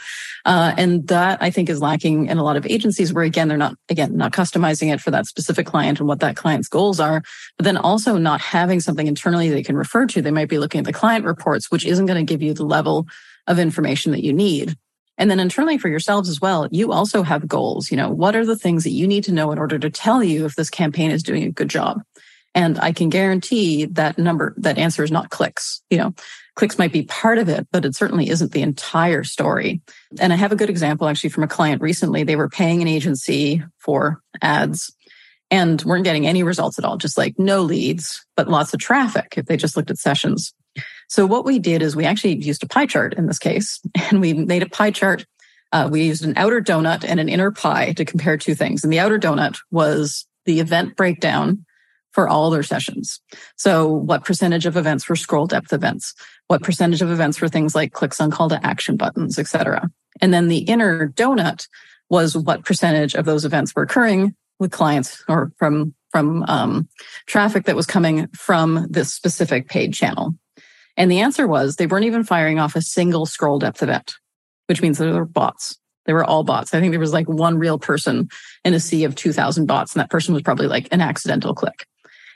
Uh, 0.45 0.73
and 0.77 1.07
that 1.07 1.41
I 1.41 1.51
think 1.51 1.69
is 1.69 1.81
lacking 1.81 2.27
in 2.27 2.37
a 2.37 2.43
lot 2.43 2.57
of 2.57 2.65
agencies 2.65 3.13
where 3.13 3.23
again, 3.23 3.47
they're 3.47 3.57
not, 3.57 3.75
again, 3.89 4.17
not 4.17 4.33
customizing 4.33 4.93
it 4.93 5.01
for 5.01 5.11
that 5.11 5.25
specific 5.25 5.65
client 5.65 5.99
and 5.99 6.07
what 6.07 6.19
that 6.19 6.35
client's 6.35 6.67
goals 6.67 6.99
are, 6.99 7.21
but 7.57 7.63
then 7.63 7.77
also 7.77 8.17
not 8.17 8.41
having 8.41 8.79
something 8.79 9.07
internally 9.07 9.49
they 9.49 9.63
can 9.63 9.75
refer 9.75 10.05
to. 10.07 10.21
They 10.21 10.31
might 10.31 10.49
be 10.49 10.59
looking 10.59 10.79
at 10.79 10.85
the 10.85 10.93
client 10.93 11.25
reports, 11.25 11.71
which 11.71 11.85
isn't 11.85 12.05
going 12.05 12.25
to 12.25 12.29
give 12.29 12.41
you 12.41 12.53
the 12.53 12.65
level 12.65 13.07
of 13.47 13.59
information 13.59 14.11
that 14.11 14.23
you 14.23 14.33
need. 14.33 14.75
And 15.17 15.29
then 15.29 15.39
internally 15.39 15.77
for 15.77 15.87
yourselves 15.87 16.29
as 16.29 16.41
well, 16.41 16.67
you 16.71 16.91
also 16.91 17.21
have 17.21 17.47
goals. 17.47 17.91
You 17.91 17.97
know, 17.97 18.09
what 18.09 18.35
are 18.35 18.45
the 18.45 18.55
things 18.55 18.83
that 18.83 18.91
you 18.91 19.05
need 19.05 19.23
to 19.25 19.31
know 19.31 19.51
in 19.51 19.59
order 19.59 19.77
to 19.77 19.89
tell 19.89 20.23
you 20.23 20.45
if 20.45 20.55
this 20.55 20.69
campaign 20.69 21.11
is 21.11 21.21
doing 21.21 21.43
a 21.43 21.51
good 21.51 21.69
job? 21.69 22.01
And 22.53 22.79
I 22.79 22.91
can 22.91 23.09
guarantee 23.09 23.85
that 23.85 24.17
number, 24.17 24.53
that 24.57 24.77
answer 24.77 25.03
is 25.03 25.11
not 25.11 25.29
clicks. 25.29 25.81
You 25.89 25.97
know, 25.97 26.13
clicks 26.55 26.77
might 26.77 26.91
be 26.91 27.03
part 27.03 27.37
of 27.37 27.47
it, 27.47 27.67
but 27.71 27.85
it 27.85 27.95
certainly 27.95 28.29
isn't 28.29 28.51
the 28.51 28.61
entire 28.61 29.23
story. 29.23 29.81
And 30.19 30.33
I 30.33 30.35
have 30.35 30.51
a 30.51 30.57
good 30.57 30.69
example 30.69 31.07
actually 31.07 31.29
from 31.29 31.43
a 31.43 31.47
client 31.47 31.81
recently. 31.81 32.23
They 32.23 32.35
were 32.35 32.49
paying 32.49 32.81
an 32.81 32.87
agency 32.87 33.63
for 33.77 34.21
ads 34.41 34.93
and 35.49 35.81
weren't 35.83 36.05
getting 36.05 36.27
any 36.27 36.43
results 36.43 36.79
at 36.79 36.85
all, 36.85 36.97
just 36.97 37.17
like 37.17 37.37
no 37.37 37.61
leads, 37.61 38.25
but 38.35 38.47
lots 38.47 38.73
of 38.73 38.79
traffic 38.79 39.33
if 39.37 39.45
they 39.45 39.57
just 39.57 39.75
looked 39.75 39.91
at 39.91 39.97
sessions. 39.97 40.53
So 41.09 41.25
what 41.25 41.43
we 41.43 41.59
did 41.59 41.81
is 41.81 41.95
we 41.95 42.05
actually 42.05 42.37
used 42.37 42.63
a 42.63 42.67
pie 42.67 42.85
chart 42.85 43.13
in 43.15 43.27
this 43.27 43.39
case, 43.39 43.81
and 44.09 44.21
we 44.21 44.33
made 44.33 44.63
a 44.63 44.69
pie 44.69 44.91
chart. 44.91 45.25
Uh, 45.73 45.87
we 45.91 46.03
used 46.03 46.25
an 46.25 46.33
outer 46.35 46.61
donut 46.61 47.05
and 47.05 47.19
an 47.19 47.29
inner 47.29 47.51
pie 47.51 47.93
to 47.93 48.03
compare 48.03 48.37
two 48.37 48.55
things. 48.55 48.83
And 48.83 48.91
the 48.91 48.99
outer 48.99 49.17
donut 49.17 49.57
was 49.71 50.25
the 50.45 50.59
event 50.59 50.97
breakdown 50.97 51.65
for 52.11 52.27
all 52.27 52.49
their 52.49 52.63
sessions. 52.63 53.19
So 53.55 53.87
what 53.87 54.25
percentage 54.25 54.65
of 54.65 54.77
events 54.77 55.07
were 55.07 55.15
scroll 55.15 55.47
depth 55.47 55.73
events? 55.73 56.13
What 56.47 56.61
percentage 56.61 57.01
of 57.01 57.11
events 57.11 57.39
were 57.41 57.47
things 57.47 57.73
like 57.73 57.93
clicks 57.93 58.19
on 58.19 58.31
call 58.31 58.49
to 58.49 58.65
action 58.65 58.97
buttons, 58.97 59.39
et 59.39 59.47
cetera? 59.47 59.89
And 60.21 60.33
then 60.33 60.47
the 60.47 60.59
inner 60.59 61.09
donut 61.09 61.67
was 62.09 62.35
what 62.35 62.65
percentage 62.65 63.15
of 63.15 63.25
those 63.25 63.45
events 63.45 63.73
were 63.73 63.83
occurring 63.83 64.35
with 64.59 64.71
clients 64.71 65.23
or 65.29 65.51
from, 65.57 65.95
from 66.11 66.43
um, 66.43 66.87
traffic 67.25 67.65
that 67.65 67.75
was 67.75 67.85
coming 67.85 68.27
from 68.27 68.87
this 68.89 69.13
specific 69.13 69.69
paid 69.69 69.93
channel. 69.93 70.35
And 70.97 71.09
the 71.09 71.21
answer 71.21 71.47
was 71.47 71.75
they 71.75 71.87
weren't 71.87 72.05
even 72.05 72.23
firing 72.23 72.59
off 72.59 72.75
a 72.75 72.81
single 72.81 73.25
scroll 73.25 73.59
depth 73.59 73.81
event, 73.81 74.15
which 74.67 74.81
means 74.81 74.97
they 74.97 75.09
were 75.09 75.25
bots. 75.25 75.77
They 76.05 76.13
were 76.13 76.25
all 76.25 76.43
bots. 76.43 76.73
I 76.73 76.79
think 76.79 76.91
there 76.91 76.99
was 76.99 77.13
like 77.13 77.29
one 77.29 77.57
real 77.57 77.79
person 77.79 78.27
in 78.65 78.73
a 78.73 78.79
sea 78.79 79.03
of 79.05 79.15
2000 79.15 79.65
bots. 79.65 79.93
And 79.93 80.01
that 80.01 80.09
person 80.09 80.33
was 80.33 80.43
probably 80.43 80.67
like 80.67 80.87
an 80.91 80.99
accidental 80.99 81.53
click. 81.53 81.85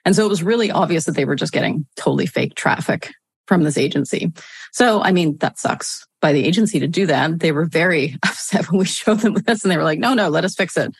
And 0.05 0.15
so 0.15 0.25
it 0.25 0.29
was 0.29 0.43
really 0.43 0.71
obvious 0.71 1.05
that 1.05 1.13
they 1.13 1.25
were 1.25 1.35
just 1.35 1.51
getting 1.51 1.85
totally 1.95 2.27
fake 2.27 2.55
traffic 2.55 3.11
from 3.47 3.63
this 3.63 3.77
agency. 3.77 4.31
So, 4.71 5.01
I 5.01 5.11
mean, 5.11 5.37
that 5.37 5.59
sucks 5.59 6.05
by 6.21 6.31
the 6.31 6.45
agency 6.45 6.79
to 6.79 6.87
do 6.87 7.05
that. 7.07 7.39
They 7.39 7.51
were 7.51 7.65
very 7.65 8.17
upset 8.23 8.69
when 8.71 8.79
we 8.79 8.85
showed 8.85 9.19
them 9.19 9.33
this 9.33 9.63
and 9.63 9.71
they 9.71 9.77
were 9.77 9.83
like, 9.83 9.99
no, 9.99 10.13
no, 10.13 10.29
let 10.29 10.45
us 10.45 10.55
fix 10.55 10.77
it. 10.77 10.91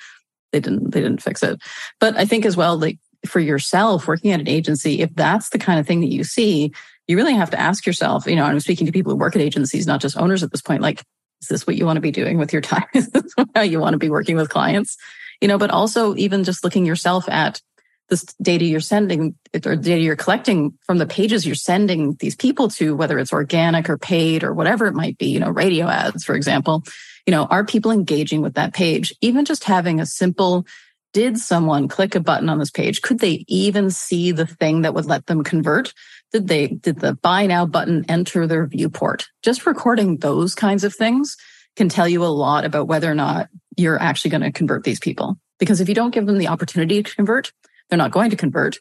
They 0.51 0.59
didn't, 0.59 0.91
they 0.91 1.01
didn't 1.01 1.21
fix 1.21 1.43
it. 1.43 1.61
But 1.99 2.17
I 2.17 2.25
think 2.25 2.45
as 2.45 2.57
well, 2.57 2.77
like 2.77 2.99
for 3.25 3.39
yourself 3.39 4.07
working 4.07 4.31
at 4.31 4.39
an 4.39 4.47
agency, 4.47 5.01
if 5.01 5.13
that's 5.15 5.49
the 5.49 5.57
kind 5.59 5.79
of 5.79 5.87
thing 5.87 6.01
that 6.01 6.11
you 6.11 6.23
see, 6.23 6.71
you 7.07 7.17
really 7.17 7.33
have 7.33 7.51
to 7.51 7.59
ask 7.59 7.85
yourself, 7.85 8.25
you 8.25 8.35
know, 8.35 8.43
I'm 8.43 8.59
speaking 8.59 8.85
to 8.85 8.91
people 8.91 9.11
who 9.11 9.17
work 9.17 9.35
at 9.35 9.41
agencies, 9.41 9.87
not 9.87 10.01
just 10.01 10.17
owners 10.17 10.43
at 10.43 10.51
this 10.51 10.61
point, 10.61 10.81
like, 10.81 11.03
is 11.41 11.47
this 11.49 11.67
what 11.67 11.75
you 11.75 11.85
want 11.85 11.97
to 11.97 12.01
be 12.01 12.11
doing 12.11 12.37
with 12.37 12.53
your 12.53 12.61
time? 12.61 12.85
is 12.93 13.09
this 13.09 13.33
how 13.53 13.61
you 13.61 13.79
want 13.79 13.93
to 13.93 13.99
be 13.99 14.09
working 14.09 14.35
with 14.35 14.49
clients? 14.49 14.97
You 15.41 15.47
know, 15.47 15.57
but 15.57 15.69
also 15.69 16.15
even 16.15 16.43
just 16.43 16.63
looking 16.63 16.85
yourself 16.85 17.27
at 17.29 17.61
this 18.09 18.23
data 18.41 18.65
you're 18.65 18.79
sending 18.79 19.35
or 19.65 19.75
data 19.75 19.99
you're 19.99 20.15
collecting 20.15 20.77
from 20.85 20.97
the 20.97 21.07
pages 21.07 21.45
you're 21.45 21.55
sending 21.55 22.15
these 22.19 22.35
people 22.35 22.67
to, 22.69 22.95
whether 22.95 23.17
it's 23.17 23.33
organic 23.33 23.89
or 23.89 23.97
paid 23.97 24.43
or 24.43 24.53
whatever 24.53 24.85
it 24.85 24.93
might 24.93 25.17
be, 25.17 25.27
you 25.27 25.39
know, 25.39 25.49
radio 25.49 25.87
ads, 25.87 26.23
for 26.23 26.35
example, 26.35 26.83
you 27.25 27.31
know, 27.31 27.45
are 27.45 27.65
people 27.65 27.91
engaging 27.91 28.41
with 28.41 28.55
that 28.55 28.73
page? 28.73 29.13
Even 29.21 29.45
just 29.45 29.63
having 29.63 29.99
a 29.99 30.05
simple, 30.05 30.65
did 31.13 31.37
someone 31.39 31.87
click 31.87 32.13
a 32.13 32.19
button 32.19 32.49
on 32.49 32.59
this 32.59 32.69
page? 32.69 33.01
Could 33.01 33.19
they 33.19 33.43
even 33.47 33.89
see 33.89 34.31
the 34.31 34.45
thing 34.45 34.81
that 34.81 34.93
would 34.93 35.05
let 35.05 35.25
them 35.25 35.43
convert? 35.43 35.93
Did 36.31 36.47
they, 36.47 36.67
did 36.67 36.99
the 36.99 37.15
buy 37.15 37.47
now 37.47 37.65
button 37.65 38.05
enter 38.07 38.45
their 38.45 38.67
viewport? 38.67 39.27
Just 39.41 39.65
recording 39.65 40.17
those 40.17 40.53
kinds 40.53 40.83
of 40.83 40.93
things 40.93 41.37
can 41.75 41.89
tell 41.89 42.07
you 42.07 42.23
a 42.23 42.27
lot 42.27 42.65
about 42.65 42.87
whether 42.87 43.09
or 43.09 43.15
not 43.15 43.49
you're 43.77 44.01
actually 44.01 44.31
going 44.31 44.41
to 44.41 44.51
convert 44.51 44.83
these 44.83 44.99
people. 44.99 45.37
Because 45.57 45.81
if 45.81 45.89
you 45.89 45.95
don't 45.95 46.13
give 46.13 46.25
them 46.25 46.37
the 46.37 46.49
opportunity 46.49 47.01
to 47.01 47.15
convert, 47.15 47.51
they're 47.89 47.97
not 47.97 48.11
going 48.11 48.29
to 48.29 48.35
convert. 48.35 48.77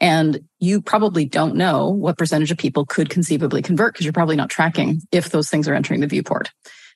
And 0.00 0.40
you 0.60 0.80
probably 0.80 1.24
don't 1.24 1.56
know 1.56 1.88
what 1.88 2.18
percentage 2.18 2.52
of 2.52 2.58
people 2.58 2.86
could 2.86 3.10
conceivably 3.10 3.62
convert 3.62 3.94
because 3.94 4.06
you're 4.06 4.12
probably 4.12 4.36
not 4.36 4.50
tracking 4.50 5.02
if 5.10 5.30
those 5.30 5.50
things 5.50 5.66
are 5.66 5.74
entering 5.74 6.00
the 6.00 6.06
viewport. 6.06 6.50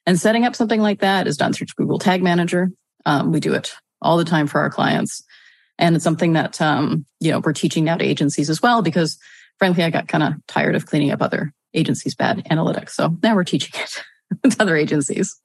And 0.06 0.18
setting 0.18 0.44
up 0.44 0.56
something 0.56 0.80
like 0.80 1.00
that 1.00 1.26
is 1.26 1.36
done 1.36 1.52
through 1.52 1.66
Google 1.76 1.98
Tag 1.98 2.22
Manager. 2.22 2.70
Um, 3.04 3.32
we 3.32 3.40
do 3.40 3.54
it 3.54 3.74
all 4.00 4.16
the 4.16 4.24
time 4.24 4.46
for 4.46 4.60
our 4.60 4.70
clients. 4.70 5.22
And 5.78 5.96
it's 5.96 6.04
something 6.04 6.34
that, 6.34 6.60
um, 6.60 7.06
you 7.18 7.32
know, 7.32 7.40
we're 7.40 7.52
teaching 7.52 7.84
now 7.84 7.96
to 7.96 8.04
agencies 8.04 8.50
as 8.50 8.62
well, 8.62 8.82
because 8.82 9.18
frankly, 9.58 9.84
I 9.84 9.90
got 9.90 10.08
kind 10.08 10.22
of 10.22 10.34
tired 10.46 10.74
of 10.74 10.86
cleaning 10.86 11.10
up 11.10 11.22
other 11.22 11.52
agencies' 11.74 12.14
bad 12.14 12.44
analytics. 12.50 12.90
So 12.90 13.16
now 13.22 13.34
we're 13.34 13.44
teaching 13.44 13.80
it 13.80 14.50
to 14.50 14.62
other 14.62 14.76
agencies. 14.76 15.40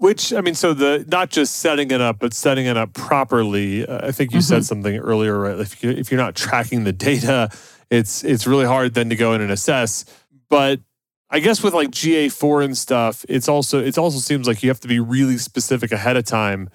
Which 0.00 0.32
I 0.32 0.40
mean, 0.40 0.54
so 0.54 0.72
the 0.72 1.04
not 1.08 1.28
just 1.28 1.58
setting 1.58 1.90
it 1.90 2.00
up, 2.00 2.20
but 2.20 2.32
setting 2.32 2.64
it 2.64 2.74
up 2.74 2.94
properly. 2.94 3.86
Uh, 3.86 4.08
I 4.08 4.12
think 4.12 4.32
you 4.32 4.38
mm-hmm. 4.38 4.44
said 4.44 4.64
something 4.64 4.96
earlier. 4.96 5.38
Right? 5.38 5.58
If 5.60 5.84
you 5.84 5.90
if 5.90 6.10
you're 6.10 6.20
not 6.20 6.34
tracking 6.34 6.84
the 6.84 6.92
data, 6.94 7.50
it's 7.90 8.24
it's 8.24 8.46
really 8.46 8.64
hard 8.64 8.94
then 8.94 9.10
to 9.10 9.16
go 9.16 9.34
in 9.34 9.42
and 9.42 9.50
assess. 9.50 10.06
But 10.48 10.80
I 11.28 11.40
guess 11.40 11.62
with 11.62 11.74
like 11.74 11.90
GA4 11.90 12.64
and 12.64 12.78
stuff, 12.78 13.26
it's 13.28 13.46
also 13.46 13.78
it 13.78 13.98
also 13.98 14.20
seems 14.20 14.46
like 14.46 14.62
you 14.62 14.70
have 14.70 14.80
to 14.80 14.88
be 14.88 15.00
really 15.00 15.36
specific 15.36 15.92
ahead 15.92 16.16
of 16.16 16.24
time, 16.24 16.70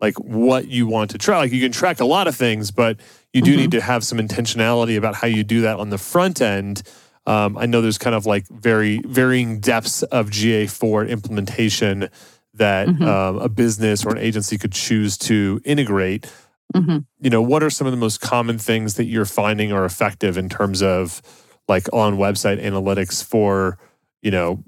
like 0.00 0.18
what 0.18 0.68
you 0.68 0.86
want 0.86 1.10
to 1.10 1.18
track. 1.18 1.36
Like 1.36 1.52
you 1.52 1.60
can 1.60 1.72
track 1.72 2.00
a 2.00 2.06
lot 2.06 2.28
of 2.28 2.34
things, 2.34 2.70
but 2.70 2.98
you 3.34 3.42
do 3.42 3.50
mm-hmm. 3.50 3.60
need 3.60 3.70
to 3.72 3.82
have 3.82 4.04
some 4.04 4.16
intentionality 4.16 4.96
about 4.96 5.16
how 5.16 5.26
you 5.26 5.44
do 5.44 5.60
that 5.60 5.78
on 5.78 5.90
the 5.90 5.98
front 5.98 6.40
end. 6.40 6.82
Um, 7.26 7.58
I 7.58 7.66
know 7.66 7.82
there's 7.82 7.98
kind 7.98 8.16
of 8.16 8.24
like 8.24 8.48
very 8.48 9.02
varying 9.04 9.60
depths 9.60 10.02
of 10.04 10.30
GA4 10.30 11.10
implementation 11.10 12.08
that 12.54 12.88
mm-hmm. 12.88 13.02
um, 13.04 13.38
a 13.38 13.48
business 13.48 14.04
or 14.04 14.10
an 14.10 14.18
agency 14.18 14.58
could 14.58 14.72
choose 14.72 15.16
to 15.18 15.60
integrate. 15.64 16.32
Mm-hmm. 16.74 16.98
You 17.20 17.30
know, 17.30 17.42
what 17.42 17.62
are 17.62 17.70
some 17.70 17.86
of 17.86 17.92
the 17.92 17.96
most 17.96 18.20
common 18.20 18.58
things 18.58 18.94
that 18.94 19.04
you're 19.04 19.24
finding 19.24 19.72
are 19.72 19.84
effective 19.84 20.38
in 20.38 20.48
terms 20.48 20.82
of 20.82 21.22
like 21.68 21.86
on 21.92 22.16
website 22.16 22.62
analytics 22.62 23.24
for, 23.24 23.78
you 24.22 24.30
know, 24.30 24.62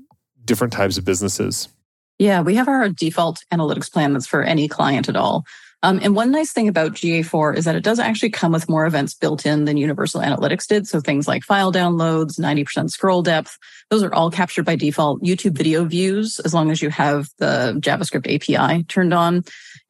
different 0.45 0.73
types 0.73 0.99
of 0.99 1.05
businesses? 1.05 1.69
Yeah, 2.19 2.41
we 2.41 2.55
have 2.55 2.69
our 2.69 2.89
default 2.89 3.45
analytics 3.53 3.91
plan 3.91 4.13
that's 4.13 4.27
for 4.27 4.43
any 4.43 4.69
client 4.69 5.09
at 5.09 5.17
all. 5.17 5.45
Um, 5.85 5.99
and 6.03 6.15
one 6.15 6.31
nice 6.31 6.53
thing 6.53 6.69
about 6.69 6.93
GA4 6.93 7.57
is 7.57 7.65
that 7.65 7.75
it 7.75 7.83
does 7.83 7.99
actually 7.99 8.31
come 8.31 8.53
with 8.53 8.69
more 8.69 8.87
events 8.87 9.15
built 9.15 9.45
in 9.45 9.65
than 9.65 9.77
Universal 9.77 10.21
Analytics 10.21 10.69
did. 10.69 10.87
So 10.87 11.01
things 11.01 11.27
like 11.27 11.43
file 11.43 11.73
downloads, 11.73 12.39
90% 12.39 12.91
scroll 12.91 13.23
depth, 13.23 13.59
those 13.91 14.05
are 14.05 14.15
all 14.15 14.31
captured 14.31 14.65
by 14.65 14.77
default. 14.77 15.23
YouTube 15.23 15.57
video 15.57 15.85
views, 15.85 16.39
as 16.41 16.55
long 16.55 16.71
as 16.71 16.81
you 16.81 16.91
have 16.91 17.29
the 17.39 17.77
JavaScript 17.81 18.33
API 18.33 18.85
turned 18.85 19.13
on, 19.13 19.37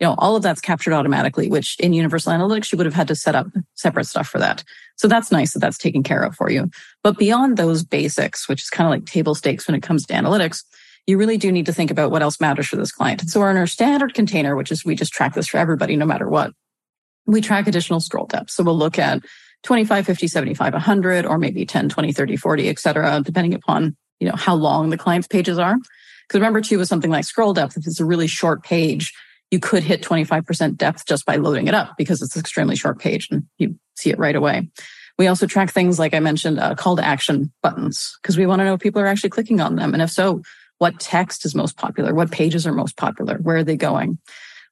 you 0.00 0.06
know, 0.06 0.14
all 0.16 0.34
of 0.34 0.42
that's 0.42 0.62
captured 0.62 0.94
automatically, 0.94 1.48
which 1.48 1.76
in 1.78 1.92
Universal 1.92 2.32
Analytics, 2.32 2.72
you 2.72 2.78
would 2.78 2.86
have 2.86 2.94
had 2.94 3.08
to 3.08 3.14
set 3.14 3.34
up 3.34 3.46
separate 3.74 4.06
stuff 4.06 4.28
for 4.28 4.38
that. 4.38 4.64
So 4.96 5.08
that's 5.08 5.30
nice 5.30 5.52
that 5.52 5.58
that's 5.58 5.78
taken 5.78 6.02
care 6.02 6.22
of 6.22 6.34
for 6.34 6.50
you. 6.50 6.70
But 7.02 7.18
beyond 7.18 7.56
those 7.56 7.84
basics, 7.84 8.48
which 8.48 8.62
is 8.62 8.70
kind 8.70 8.86
of 8.86 8.90
like 8.90 9.04
table 9.04 9.34
stakes 9.34 9.66
when 9.66 9.74
it 9.74 9.82
comes 9.82 10.06
to 10.06 10.14
analytics, 10.14 10.64
you 11.06 11.18
really 11.18 11.36
do 11.36 11.50
need 11.50 11.66
to 11.66 11.72
think 11.72 11.90
about 11.90 12.10
what 12.10 12.22
else 12.22 12.40
matters 12.40 12.66
for 12.66 12.76
this 12.76 12.92
client. 12.92 13.28
So 13.28 13.44
in 13.46 13.56
our 13.56 13.66
standard 13.66 14.14
container, 14.14 14.54
which 14.54 14.70
is 14.70 14.84
we 14.84 14.94
just 14.94 15.12
track 15.12 15.34
this 15.34 15.48
for 15.48 15.58
everybody, 15.58 15.96
no 15.96 16.06
matter 16.06 16.28
what, 16.28 16.52
we 17.26 17.40
track 17.40 17.66
additional 17.66 18.00
scroll 18.00 18.26
depth. 18.26 18.50
So 18.50 18.62
we'll 18.62 18.76
look 18.76 18.98
at 18.98 19.22
25, 19.64 20.06
50, 20.06 20.28
75, 20.28 20.72
100, 20.72 21.26
or 21.26 21.38
maybe 21.38 21.64
10, 21.64 21.88
20, 21.88 22.12
30, 22.12 22.36
40, 22.36 22.68
et 22.68 22.78
cetera, 22.78 23.20
depending 23.24 23.54
upon, 23.54 23.96
you 24.20 24.28
know, 24.28 24.36
how 24.36 24.54
long 24.54 24.90
the 24.90 24.98
client's 24.98 25.28
pages 25.28 25.58
are. 25.58 25.76
Because 25.76 26.40
remember 26.40 26.60
too, 26.60 26.78
with 26.78 26.88
something 26.88 27.10
like 27.10 27.24
scroll 27.24 27.52
depth, 27.52 27.76
if 27.76 27.86
it's 27.86 28.00
a 28.00 28.04
really 28.04 28.26
short 28.26 28.62
page, 28.62 29.12
you 29.50 29.58
could 29.58 29.82
hit 29.82 30.02
25% 30.02 30.76
depth 30.76 31.06
just 31.06 31.26
by 31.26 31.36
loading 31.36 31.68
it 31.68 31.74
up 31.74 31.94
because 31.98 32.22
it's 32.22 32.34
an 32.36 32.40
extremely 32.40 32.76
short 32.76 32.98
page 32.98 33.28
and 33.30 33.44
you 33.58 33.76
see 33.96 34.10
it 34.10 34.18
right 34.18 34.34
away. 34.34 34.68
We 35.18 35.26
also 35.26 35.46
track 35.46 35.70
things 35.70 35.98
like 35.98 36.14
I 36.14 36.20
mentioned, 36.20 36.58
uh, 36.58 36.74
call 36.74 36.96
to 36.96 37.04
action 37.04 37.52
buttons 37.62 38.18
because 38.22 38.38
we 38.38 38.46
want 38.46 38.60
to 38.60 38.64
know 38.64 38.74
if 38.74 38.80
people 38.80 39.02
are 39.02 39.06
actually 39.06 39.30
clicking 39.30 39.60
on 39.60 39.76
them. 39.76 39.92
And 39.92 40.02
if 40.02 40.10
so, 40.10 40.42
what 40.82 40.98
text 40.98 41.44
is 41.44 41.54
most 41.54 41.76
popular? 41.76 42.12
What 42.12 42.32
pages 42.32 42.66
are 42.66 42.72
most 42.72 42.96
popular? 42.96 43.36
Where 43.36 43.58
are 43.58 43.62
they 43.62 43.76
going? 43.76 44.18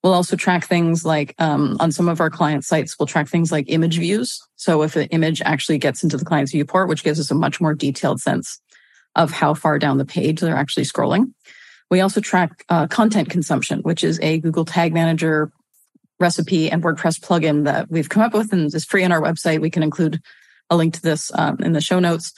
We'll 0.02 0.12
also 0.12 0.34
track 0.34 0.64
things 0.64 1.04
like 1.04 1.36
um, 1.38 1.76
on 1.78 1.92
some 1.92 2.08
of 2.08 2.20
our 2.20 2.30
client 2.30 2.64
sites, 2.64 2.98
we'll 2.98 3.06
track 3.06 3.28
things 3.28 3.52
like 3.52 3.66
image 3.68 3.96
views. 3.96 4.42
So 4.56 4.82
if 4.82 4.96
an 4.96 5.06
image 5.10 5.40
actually 5.42 5.78
gets 5.78 6.02
into 6.02 6.16
the 6.16 6.24
client's 6.24 6.50
viewport, 6.50 6.88
which 6.88 7.04
gives 7.04 7.20
us 7.20 7.30
a 7.30 7.34
much 7.36 7.60
more 7.60 7.74
detailed 7.74 8.20
sense 8.20 8.60
of 9.14 9.30
how 9.30 9.54
far 9.54 9.78
down 9.78 9.98
the 9.98 10.04
page 10.04 10.40
they're 10.40 10.56
actually 10.56 10.82
scrolling. 10.82 11.32
We 11.92 12.00
also 12.00 12.20
track 12.20 12.64
uh, 12.68 12.88
content 12.88 13.30
consumption, 13.30 13.78
which 13.82 14.02
is 14.02 14.18
a 14.20 14.40
Google 14.40 14.64
Tag 14.64 14.92
Manager 14.92 15.52
recipe 16.18 16.72
and 16.72 16.82
WordPress 16.82 17.20
plugin 17.20 17.66
that 17.66 17.88
we've 17.88 18.08
come 18.08 18.24
up 18.24 18.34
with 18.34 18.52
and 18.52 18.74
is 18.74 18.84
free 18.84 19.04
on 19.04 19.12
our 19.12 19.22
website. 19.22 19.60
We 19.60 19.70
can 19.70 19.84
include 19.84 20.20
a 20.70 20.76
link 20.76 20.94
to 20.94 21.02
this 21.02 21.30
um, 21.38 21.58
in 21.60 21.72
the 21.72 21.80
show 21.80 22.00
notes. 22.00 22.32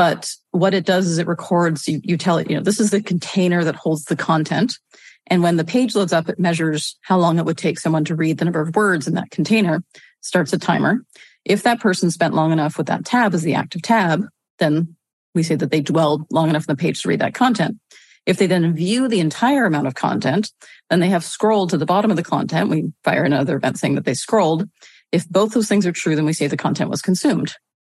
But 0.00 0.34
what 0.52 0.72
it 0.72 0.86
does 0.86 1.06
is 1.08 1.18
it 1.18 1.26
records, 1.26 1.86
you, 1.86 2.00
you 2.02 2.16
tell 2.16 2.38
it, 2.38 2.48
you 2.48 2.56
know, 2.56 2.62
this 2.62 2.80
is 2.80 2.90
the 2.90 3.02
container 3.02 3.62
that 3.64 3.76
holds 3.76 4.06
the 4.06 4.16
content. 4.16 4.78
And 5.26 5.42
when 5.42 5.58
the 5.58 5.62
page 5.62 5.94
loads 5.94 6.14
up, 6.14 6.30
it 6.30 6.38
measures 6.38 6.96
how 7.02 7.18
long 7.18 7.38
it 7.38 7.44
would 7.44 7.58
take 7.58 7.78
someone 7.78 8.06
to 8.06 8.14
read 8.14 8.38
the 8.38 8.46
number 8.46 8.62
of 8.62 8.74
words 8.74 9.06
in 9.06 9.12
that 9.16 9.30
container, 9.30 9.84
starts 10.22 10.54
a 10.54 10.58
timer. 10.58 11.04
If 11.44 11.64
that 11.64 11.80
person 11.80 12.10
spent 12.10 12.32
long 12.32 12.50
enough 12.50 12.78
with 12.78 12.86
that 12.86 13.04
tab 13.04 13.34
as 13.34 13.42
the 13.42 13.52
active 13.52 13.82
tab, 13.82 14.24
then 14.58 14.96
we 15.34 15.42
say 15.42 15.56
that 15.56 15.70
they 15.70 15.82
dwelled 15.82 16.24
long 16.30 16.48
enough 16.48 16.64
on 16.66 16.76
the 16.76 16.80
page 16.80 17.02
to 17.02 17.08
read 17.08 17.20
that 17.20 17.34
content. 17.34 17.76
If 18.24 18.38
they 18.38 18.46
then 18.46 18.72
view 18.72 19.06
the 19.06 19.20
entire 19.20 19.66
amount 19.66 19.86
of 19.86 19.96
content, 19.96 20.50
then 20.88 21.00
they 21.00 21.10
have 21.10 21.24
scrolled 21.24 21.68
to 21.70 21.76
the 21.76 21.84
bottom 21.84 22.10
of 22.10 22.16
the 22.16 22.22
content. 22.22 22.70
We 22.70 22.90
fire 23.04 23.24
another 23.24 23.56
event 23.56 23.78
saying 23.78 23.96
that 23.96 24.06
they 24.06 24.14
scrolled. 24.14 24.66
If 25.12 25.28
both 25.28 25.52
those 25.52 25.68
things 25.68 25.84
are 25.84 25.92
true, 25.92 26.16
then 26.16 26.24
we 26.24 26.32
say 26.32 26.46
the 26.46 26.56
content 26.56 26.88
was 26.88 27.02
consumed. 27.02 27.54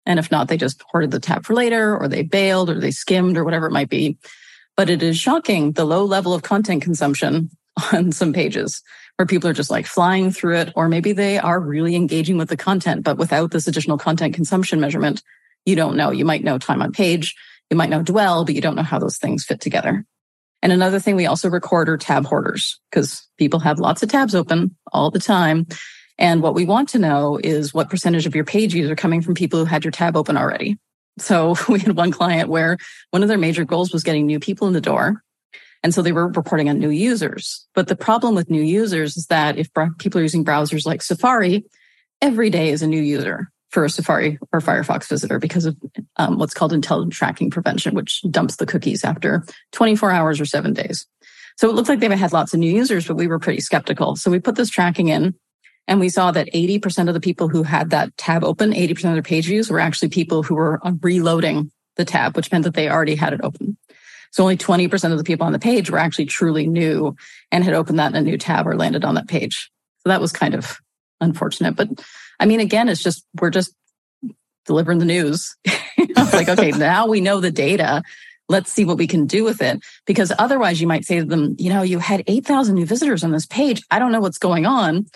And 0.05 0.19
if 0.19 0.31
not, 0.31 0.47
they 0.47 0.57
just 0.57 0.81
hoarded 0.89 1.11
the 1.11 1.19
tab 1.19 1.45
for 1.45 1.53
later 1.53 1.97
or 1.97 2.07
they 2.07 2.23
bailed 2.23 2.69
or 2.69 2.79
they 2.79 2.91
skimmed 2.91 3.37
or 3.37 3.43
whatever 3.43 3.67
it 3.67 3.71
might 3.71 3.89
be. 3.89 4.17
But 4.75 4.89
it 4.89 5.03
is 5.03 5.17
shocking 5.17 5.73
the 5.73 5.85
low 5.85 6.05
level 6.05 6.33
of 6.33 6.43
content 6.43 6.81
consumption 6.81 7.49
on 7.93 8.11
some 8.11 8.33
pages 8.33 8.81
where 9.17 9.25
people 9.25 9.49
are 9.49 9.53
just 9.53 9.69
like 9.69 9.85
flying 9.85 10.31
through 10.31 10.57
it, 10.57 10.73
or 10.75 10.89
maybe 10.89 11.11
they 11.13 11.37
are 11.37 11.59
really 11.59 11.95
engaging 11.95 12.37
with 12.37 12.49
the 12.49 12.57
content, 12.57 13.03
but 13.03 13.17
without 13.17 13.51
this 13.51 13.67
additional 13.67 13.97
content 13.97 14.33
consumption 14.33 14.79
measurement, 14.79 15.21
you 15.65 15.75
don't 15.75 15.95
know. 15.95 16.11
You 16.11 16.25
might 16.25 16.43
know 16.43 16.57
time 16.57 16.81
on 16.81 16.91
page, 16.91 17.35
you 17.69 17.77
might 17.77 17.89
know 17.89 18.01
dwell, 18.01 18.45
but 18.45 18.55
you 18.55 18.61
don't 18.61 18.75
know 18.75 18.81
how 18.81 18.97
those 18.97 19.17
things 19.17 19.45
fit 19.45 19.61
together. 19.61 20.05
And 20.63 20.71
another 20.71 20.99
thing 20.99 21.15
we 21.15 21.25
also 21.25 21.49
record 21.49 21.89
are 21.89 21.97
tab 21.97 22.25
hoarders 22.25 22.79
because 22.89 23.27
people 23.37 23.59
have 23.59 23.79
lots 23.79 24.03
of 24.03 24.09
tabs 24.09 24.35
open 24.35 24.75
all 24.91 25.11
the 25.11 25.19
time. 25.19 25.67
And 26.21 26.43
what 26.43 26.53
we 26.53 26.65
want 26.65 26.87
to 26.89 26.99
know 26.99 27.39
is 27.43 27.73
what 27.73 27.89
percentage 27.89 28.27
of 28.27 28.35
your 28.35 28.45
page 28.45 28.73
views 28.73 28.91
are 28.91 28.95
coming 28.95 29.23
from 29.23 29.33
people 29.33 29.57
who 29.57 29.65
had 29.65 29.83
your 29.83 29.91
tab 29.91 30.15
open 30.15 30.37
already. 30.37 30.77
So 31.17 31.55
we 31.67 31.79
had 31.79 31.97
one 31.97 32.11
client 32.11 32.47
where 32.47 32.77
one 33.09 33.23
of 33.23 33.27
their 33.27 33.39
major 33.39 33.65
goals 33.65 33.91
was 33.91 34.03
getting 34.03 34.27
new 34.27 34.39
people 34.39 34.67
in 34.67 34.73
the 34.73 34.81
door. 34.81 35.23
And 35.81 35.95
so 35.95 36.03
they 36.03 36.11
were 36.11 36.27
reporting 36.27 36.69
on 36.69 36.77
new 36.77 36.91
users. 36.91 37.67
But 37.73 37.87
the 37.87 37.95
problem 37.95 38.35
with 38.35 38.51
new 38.51 38.61
users 38.61 39.17
is 39.17 39.25
that 39.27 39.57
if 39.57 39.69
people 39.97 40.19
are 40.19 40.23
using 40.23 40.45
browsers 40.45 40.85
like 40.85 41.01
Safari, 41.01 41.65
every 42.21 42.51
day 42.51 42.69
is 42.69 42.83
a 42.83 42.87
new 42.87 43.01
user. 43.01 43.49
for 43.71 43.85
a 43.85 43.89
Safari 43.89 44.37
or 44.53 44.59
Firefox 44.59 45.07
visitor 45.07 45.39
because 45.39 45.65
of 45.65 45.75
um, 46.17 46.37
what's 46.37 46.53
called 46.53 46.73
intelligent 46.73 47.13
tracking 47.13 47.49
prevention, 47.49 47.95
which 47.95 48.21
dumps 48.29 48.57
the 48.57 48.67
cookies 48.67 49.03
after 49.03 49.43
24 49.71 50.11
hours 50.11 50.39
or 50.39 50.45
seven 50.45 50.73
days. 50.73 51.07
So 51.57 51.67
it 51.67 51.73
looks 51.73 51.89
like 51.89 51.99
they've 51.99 52.11
had 52.11 52.33
lots 52.33 52.53
of 52.53 52.59
new 52.59 52.71
users, 52.71 53.07
but 53.07 53.15
we 53.15 53.27
were 53.27 53.39
pretty 53.39 53.61
skeptical. 53.61 54.17
So 54.17 54.29
we 54.29 54.39
put 54.39 54.55
this 54.55 54.69
tracking 54.69 55.07
in 55.07 55.33
and 55.91 55.99
we 55.99 56.07
saw 56.07 56.31
that 56.31 56.47
80% 56.53 57.09
of 57.09 57.13
the 57.13 57.19
people 57.19 57.49
who 57.49 57.63
had 57.63 57.89
that 57.89 58.15
tab 58.15 58.45
open, 58.45 58.71
80% 58.71 58.91
of 58.91 59.13
their 59.13 59.21
page 59.21 59.47
views 59.47 59.69
were 59.69 59.81
actually 59.81 60.07
people 60.07 60.41
who 60.41 60.55
were 60.55 60.79
uh, 60.87 60.93
reloading 61.01 61.69
the 61.97 62.05
tab, 62.05 62.37
which 62.37 62.49
meant 62.49 62.63
that 62.63 62.75
they 62.75 62.89
already 62.89 63.15
had 63.15 63.33
it 63.33 63.41
open. 63.43 63.75
So 64.31 64.43
only 64.43 64.55
20% 64.55 65.11
of 65.11 65.17
the 65.17 65.25
people 65.25 65.45
on 65.45 65.51
the 65.51 65.59
page 65.59 65.91
were 65.91 65.97
actually 65.97 66.27
truly 66.27 66.65
new 66.65 67.17
and 67.51 67.65
had 67.65 67.73
opened 67.73 67.99
that 67.99 68.13
in 68.13 68.15
a 68.15 68.21
new 68.21 68.37
tab 68.37 68.67
or 68.67 68.77
landed 68.77 69.03
on 69.03 69.15
that 69.15 69.27
page. 69.27 69.69
So 69.97 70.09
that 70.09 70.21
was 70.21 70.31
kind 70.31 70.55
of 70.55 70.77
unfortunate. 71.19 71.75
But 71.75 71.89
I 72.39 72.45
mean, 72.45 72.61
again, 72.61 72.87
it's 72.87 73.03
just, 73.03 73.25
we're 73.41 73.49
just 73.49 73.75
delivering 74.65 74.99
the 74.99 75.05
news. 75.05 75.57
like, 76.15 76.47
okay, 76.47 76.71
now 76.71 77.07
we 77.07 77.19
know 77.19 77.41
the 77.41 77.51
data. 77.51 78.01
Let's 78.47 78.71
see 78.71 78.85
what 78.85 78.97
we 78.97 79.07
can 79.07 79.27
do 79.27 79.43
with 79.43 79.61
it. 79.61 79.81
Because 80.05 80.31
otherwise, 80.39 80.79
you 80.79 80.87
might 80.87 81.03
say 81.03 81.19
to 81.19 81.25
them, 81.25 81.57
you 81.59 81.69
know, 81.69 81.81
you 81.81 81.99
had 81.99 82.23
8,000 82.27 82.75
new 82.75 82.85
visitors 82.85 83.25
on 83.25 83.31
this 83.31 83.45
page. 83.45 83.83
I 83.91 83.99
don't 83.99 84.13
know 84.13 84.21
what's 84.21 84.37
going 84.37 84.65
on 84.65 85.07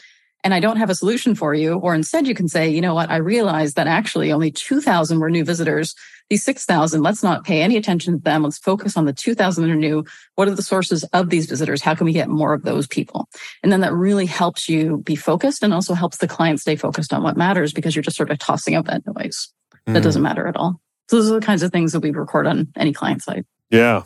and 0.46 0.54
I 0.54 0.60
don't 0.60 0.78
have 0.78 0.92
a 0.92 0.96
solution 0.96 1.34
for 1.34 1.56
you. 1.56 1.74
Or 1.74 1.96
instead, 1.96 2.28
you 2.28 2.36
can 2.36 2.48
say, 2.48 2.70
you 2.70 2.80
know 2.80 2.94
what? 2.94 3.10
I 3.10 3.16
realized 3.16 3.76
that 3.78 3.88
actually 3.88 4.32
only 4.32 4.52
2,000 4.52 5.20
were 5.20 5.32
new 5.32 5.44
visitors. 5.44 5.96
These 6.30 6.44
6,000, 6.44 7.02
let's 7.02 7.24
not 7.24 7.44
pay 7.44 7.64
any 7.64 7.78
attention 7.78 8.14
to 8.14 8.24
them. 8.24 8.44
Let's 8.44 8.60
focus 8.60 8.96
on 8.96 9.06
the 9.06 9.14
2,000 9.14 9.64
that 9.64 9.72
are 9.72 9.76
new. 9.76 10.06
What 10.36 10.48
are 10.48 10.54
the 10.54 10.62
sources 10.62 11.04
of 11.14 11.32
these 11.32 11.48
visitors? 11.48 11.82
How 11.82 11.96
can 11.96 12.06
we 12.06 12.14
get 12.14 12.30
more 12.30 12.54
of 12.54 12.62
those 12.62 12.86
people? 12.86 13.28
And 13.64 13.72
then 13.72 13.82
that 13.82 13.94
really 13.94 14.28
helps 14.28 14.70
you 14.70 14.98
be 14.98 15.16
focused 15.16 15.64
and 15.64 15.74
also 15.74 15.96
helps 15.96 16.18
the 16.18 16.28
client 16.28 16.60
stay 16.60 16.76
focused 16.76 17.12
on 17.12 17.24
what 17.24 17.36
matters 17.36 17.74
because 17.74 17.96
you're 17.96 18.04
just 18.04 18.18
sort 18.18 18.30
of 18.30 18.38
tossing 18.38 18.76
out 18.76 18.86
that 18.86 19.02
noise 19.16 19.52
mm. 19.88 19.94
that 19.94 20.04
doesn't 20.04 20.22
matter 20.22 20.48
at 20.48 20.56
all. 20.56 20.80
So 21.10 21.16
those 21.16 21.32
are 21.32 21.40
the 21.40 21.46
kinds 21.46 21.64
of 21.64 21.72
things 21.72 21.92
that 21.94 22.02
we 22.02 22.12
record 22.12 22.46
on 22.46 22.68
any 22.76 22.94
client 22.94 23.24
side. 23.24 23.46
Yeah. 23.72 24.04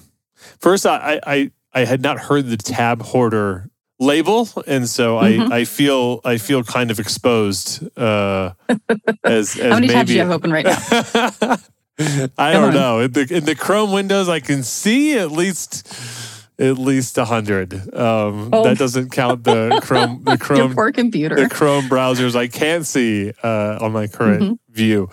First, 0.60 0.86
I, 0.86 1.19
I, 1.27 1.51
I 1.74 1.84
had 1.84 2.01
not 2.01 2.17
heard 2.17 2.48
the 2.48 2.55
tab 2.55 3.01
hoarder 3.01 3.69
label, 4.00 4.48
and 4.65 4.88
so 4.88 5.18
mm-hmm. 5.18 5.51
I, 5.51 5.58
I 5.58 5.65
feel 5.65 6.22
I 6.24 6.38
feel 6.38 6.63
kind 6.63 6.91
of 6.91 7.00
exposed. 7.00 7.86
Uh, 7.98 8.53
as, 8.70 8.79
as 9.24 9.53
how 9.53 9.70
many 9.70 9.88
maybe, 9.88 9.94
tabs 9.94 10.08
do 10.08 10.13
you 10.13 10.20
have 10.22 10.32
open 10.32 10.51
right 10.51 10.65
now? 10.65 11.58
I 12.38 12.53
don't 12.53 12.74
know. 12.74 13.01
In 13.01 13.12
the 13.12 13.27
in 13.29 13.46
the 13.46 13.56
Chrome 13.56 13.91
windows, 13.91 14.29
I 14.29 14.39
can 14.39 14.63
see 14.63 15.18
at 15.18 15.32
least 15.32 15.94
at 16.58 16.77
least 16.77 17.18
a 17.18 17.25
hundred. 17.25 17.74
Um, 17.74 18.50
oh. 18.53 18.63
That 18.63 18.77
doesn't 18.77 19.12
count 19.12 19.44
the 19.44 19.79
Chrome 19.84 20.24
the 20.24 20.38
Chrome 20.38 20.60
Your 20.60 20.74
poor 20.74 20.91
computer. 20.91 21.36
The 21.36 21.50
Chrome 21.50 21.86
browsers 21.86 22.36
I 22.36 22.48
can't 22.48 22.86
see 22.86 23.34
uh, 23.44 23.79
on 23.82 23.91
my 23.91 24.08
current 24.08 24.44
mm-hmm. 24.44 24.74
view. 24.74 25.10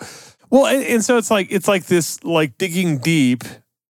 Well, 0.49 0.65
and, 0.65 0.83
and, 0.83 1.03
so 1.03 1.17
it's 1.17 1.29
like 1.29 1.47
it's 1.51 1.67
like 1.67 1.87
this 1.87 2.23
like 2.23 2.57
digging 2.57 2.99
deep 2.99 3.43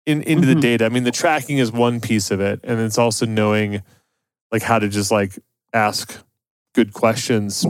in 0.06 0.22
into 0.22 0.46
mm-hmm. 0.46 0.54
the 0.54 0.60
data. 0.60 0.86
I 0.86 0.88
mean, 0.88 1.04
the 1.04 1.10
tracking 1.10 1.58
is 1.58 1.70
one 1.70 2.00
piece 2.00 2.30
of 2.30 2.40
it, 2.40 2.60
and 2.64 2.80
it's 2.80 2.96
also 2.96 3.26
knowing 3.26 3.82
like 4.52 4.62
how 4.62 4.78
to 4.78 4.88
just 4.88 5.10
like 5.10 5.38
ask 5.72 6.18
good 6.74 6.92
questions 6.92 7.66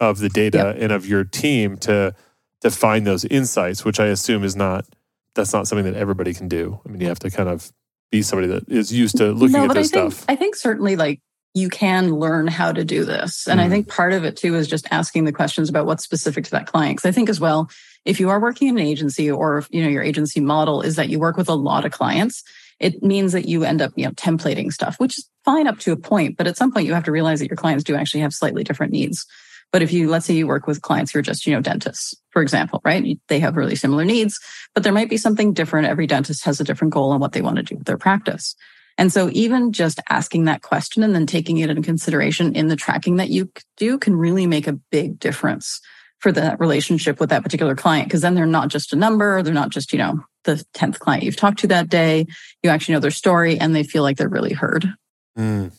of 0.00 0.18
the 0.18 0.28
data 0.28 0.76
and 0.78 0.92
of 0.92 1.06
your 1.06 1.24
team 1.24 1.76
to 1.78 2.14
to 2.60 2.70
find 2.70 3.06
those 3.06 3.24
insights, 3.26 3.84
which 3.84 4.00
I 4.00 4.06
assume 4.06 4.44
is 4.44 4.56
not 4.56 4.86
that's 5.34 5.52
not 5.52 5.66
something 5.66 5.84
that 5.84 5.98
everybody 5.98 6.32
can 6.32 6.48
do. 6.48 6.80
I 6.86 6.90
mean, 6.90 7.00
you 7.00 7.08
have 7.08 7.18
to 7.20 7.30
kind 7.30 7.48
of 7.48 7.72
be 8.10 8.22
somebody 8.22 8.48
that 8.48 8.68
is 8.68 8.92
used 8.92 9.16
to 9.18 9.32
looking 9.32 9.52
no, 9.52 9.64
at 9.64 9.74
this 9.74 9.92
I 9.92 10.00
think, 10.00 10.12
stuff. 10.12 10.24
I 10.28 10.36
think 10.36 10.56
certainly 10.56 10.96
like 10.96 11.20
you 11.54 11.68
can 11.68 12.16
learn 12.16 12.46
how 12.46 12.72
to 12.72 12.84
do 12.84 13.04
this. 13.04 13.46
And 13.46 13.60
mm. 13.60 13.62
I 13.64 13.68
think 13.68 13.88
part 13.88 14.12
of 14.12 14.24
it 14.24 14.36
too 14.36 14.54
is 14.56 14.66
just 14.66 14.86
asking 14.90 15.24
the 15.24 15.32
questions 15.32 15.68
about 15.68 15.86
what's 15.86 16.02
specific 16.02 16.44
to 16.44 16.50
that 16.52 16.66
client. 16.66 16.98
Cause 16.98 17.08
I 17.08 17.12
think 17.12 17.28
as 17.28 17.40
well, 17.40 17.70
if 18.04 18.18
you 18.18 18.28
are 18.30 18.40
working 18.40 18.68
in 18.68 18.78
an 18.78 18.84
agency 18.84 19.30
or 19.30 19.58
if, 19.58 19.68
you 19.70 19.82
know, 19.82 19.88
your 19.88 20.02
agency 20.02 20.40
model 20.40 20.82
is 20.82 20.96
that 20.96 21.08
you 21.08 21.18
work 21.18 21.36
with 21.36 21.48
a 21.48 21.54
lot 21.54 21.84
of 21.84 21.92
clients, 21.92 22.42
it 22.84 23.02
means 23.02 23.32
that 23.32 23.48
you 23.48 23.64
end 23.64 23.80
up, 23.80 23.92
you 23.96 24.04
know, 24.04 24.10
templating 24.10 24.70
stuff, 24.70 24.96
which 25.00 25.16
is 25.18 25.26
fine 25.42 25.66
up 25.66 25.78
to 25.78 25.92
a 25.92 25.96
point. 25.96 26.36
But 26.36 26.46
at 26.46 26.58
some 26.58 26.70
point, 26.70 26.86
you 26.86 26.92
have 26.92 27.04
to 27.04 27.12
realize 27.12 27.40
that 27.40 27.48
your 27.48 27.56
clients 27.56 27.82
do 27.82 27.94
actually 27.94 28.20
have 28.20 28.34
slightly 28.34 28.62
different 28.62 28.92
needs. 28.92 29.24
But 29.72 29.80
if 29.80 29.90
you, 29.90 30.10
let's 30.10 30.26
say 30.26 30.34
you 30.34 30.46
work 30.46 30.66
with 30.66 30.82
clients 30.82 31.10
who 31.10 31.18
are 31.18 31.22
just, 31.22 31.46
you 31.46 31.54
know, 31.54 31.62
dentists, 31.62 32.14
for 32.28 32.42
example, 32.42 32.82
right? 32.84 33.18
They 33.28 33.40
have 33.40 33.56
really 33.56 33.74
similar 33.74 34.04
needs, 34.04 34.38
but 34.74 34.82
there 34.84 34.92
might 34.92 35.08
be 35.08 35.16
something 35.16 35.54
different. 35.54 35.88
Every 35.88 36.06
dentist 36.06 36.44
has 36.44 36.60
a 36.60 36.64
different 36.64 36.92
goal 36.92 37.12
on 37.12 37.20
what 37.20 37.32
they 37.32 37.40
want 37.40 37.56
to 37.56 37.62
do 37.62 37.76
with 37.76 37.86
their 37.86 37.96
practice. 37.96 38.54
And 38.98 39.10
so 39.10 39.30
even 39.32 39.72
just 39.72 39.98
asking 40.10 40.44
that 40.44 40.60
question 40.60 41.02
and 41.02 41.14
then 41.14 41.24
taking 41.24 41.56
it 41.56 41.70
into 41.70 41.80
consideration 41.80 42.54
in 42.54 42.68
the 42.68 42.76
tracking 42.76 43.16
that 43.16 43.30
you 43.30 43.50
do 43.78 43.98
can 43.98 44.14
really 44.14 44.46
make 44.46 44.66
a 44.66 44.78
big 44.90 45.18
difference 45.18 45.80
for 46.24 46.32
that 46.32 46.58
relationship 46.58 47.20
with 47.20 47.28
that 47.28 47.42
particular 47.42 47.76
client. 47.76 48.10
Cause 48.10 48.22
then 48.22 48.34
they're 48.34 48.46
not 48.46 48.68
just 48.68 48.94
a 48.94 48.96
number. 48.96 49.42
They're 49.42 49.52
not 49.52 49.68
just, 49.68 49.92
you 49.92 49.98
know, 49.98 50.24
the 50.44 50.64
10th 50.72 50.98
client 50.98 51.22
you've 51.22 51.36
talked 51.36 51.58
to 51.58 51.66
that 51.66 51.90
day. 51.90 52.24
You 52.62 52.70
actually 52.70 52.94
know 52.94 53.00
their 53.00 53.10
story 53.10 53.60
and 53.60 53.76
they 53.76 53.82
feel 53.82 54.02
like 54.02 54.16
they're 54.16 54.26
really 54.26 54.54
heard. 54.54 54.90
Mm. 55.38 55.70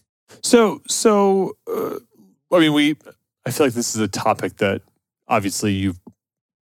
So, 0.44 0.84
so, 0.88 1.54
uh, 1.68 1.96
I 2.54 2.60
mean, 2.60 2.74
we, 2.74 2.96
I 3.44 3.50
feel 3.50 3.66
like 3.66 3.74
this 3.74 3.96
is 3.96 4.02
a 4.02 4.08
topic 4.08 4.58
that 4.58 4.84
obviously 5.28 5.74
you've 5.74 6.00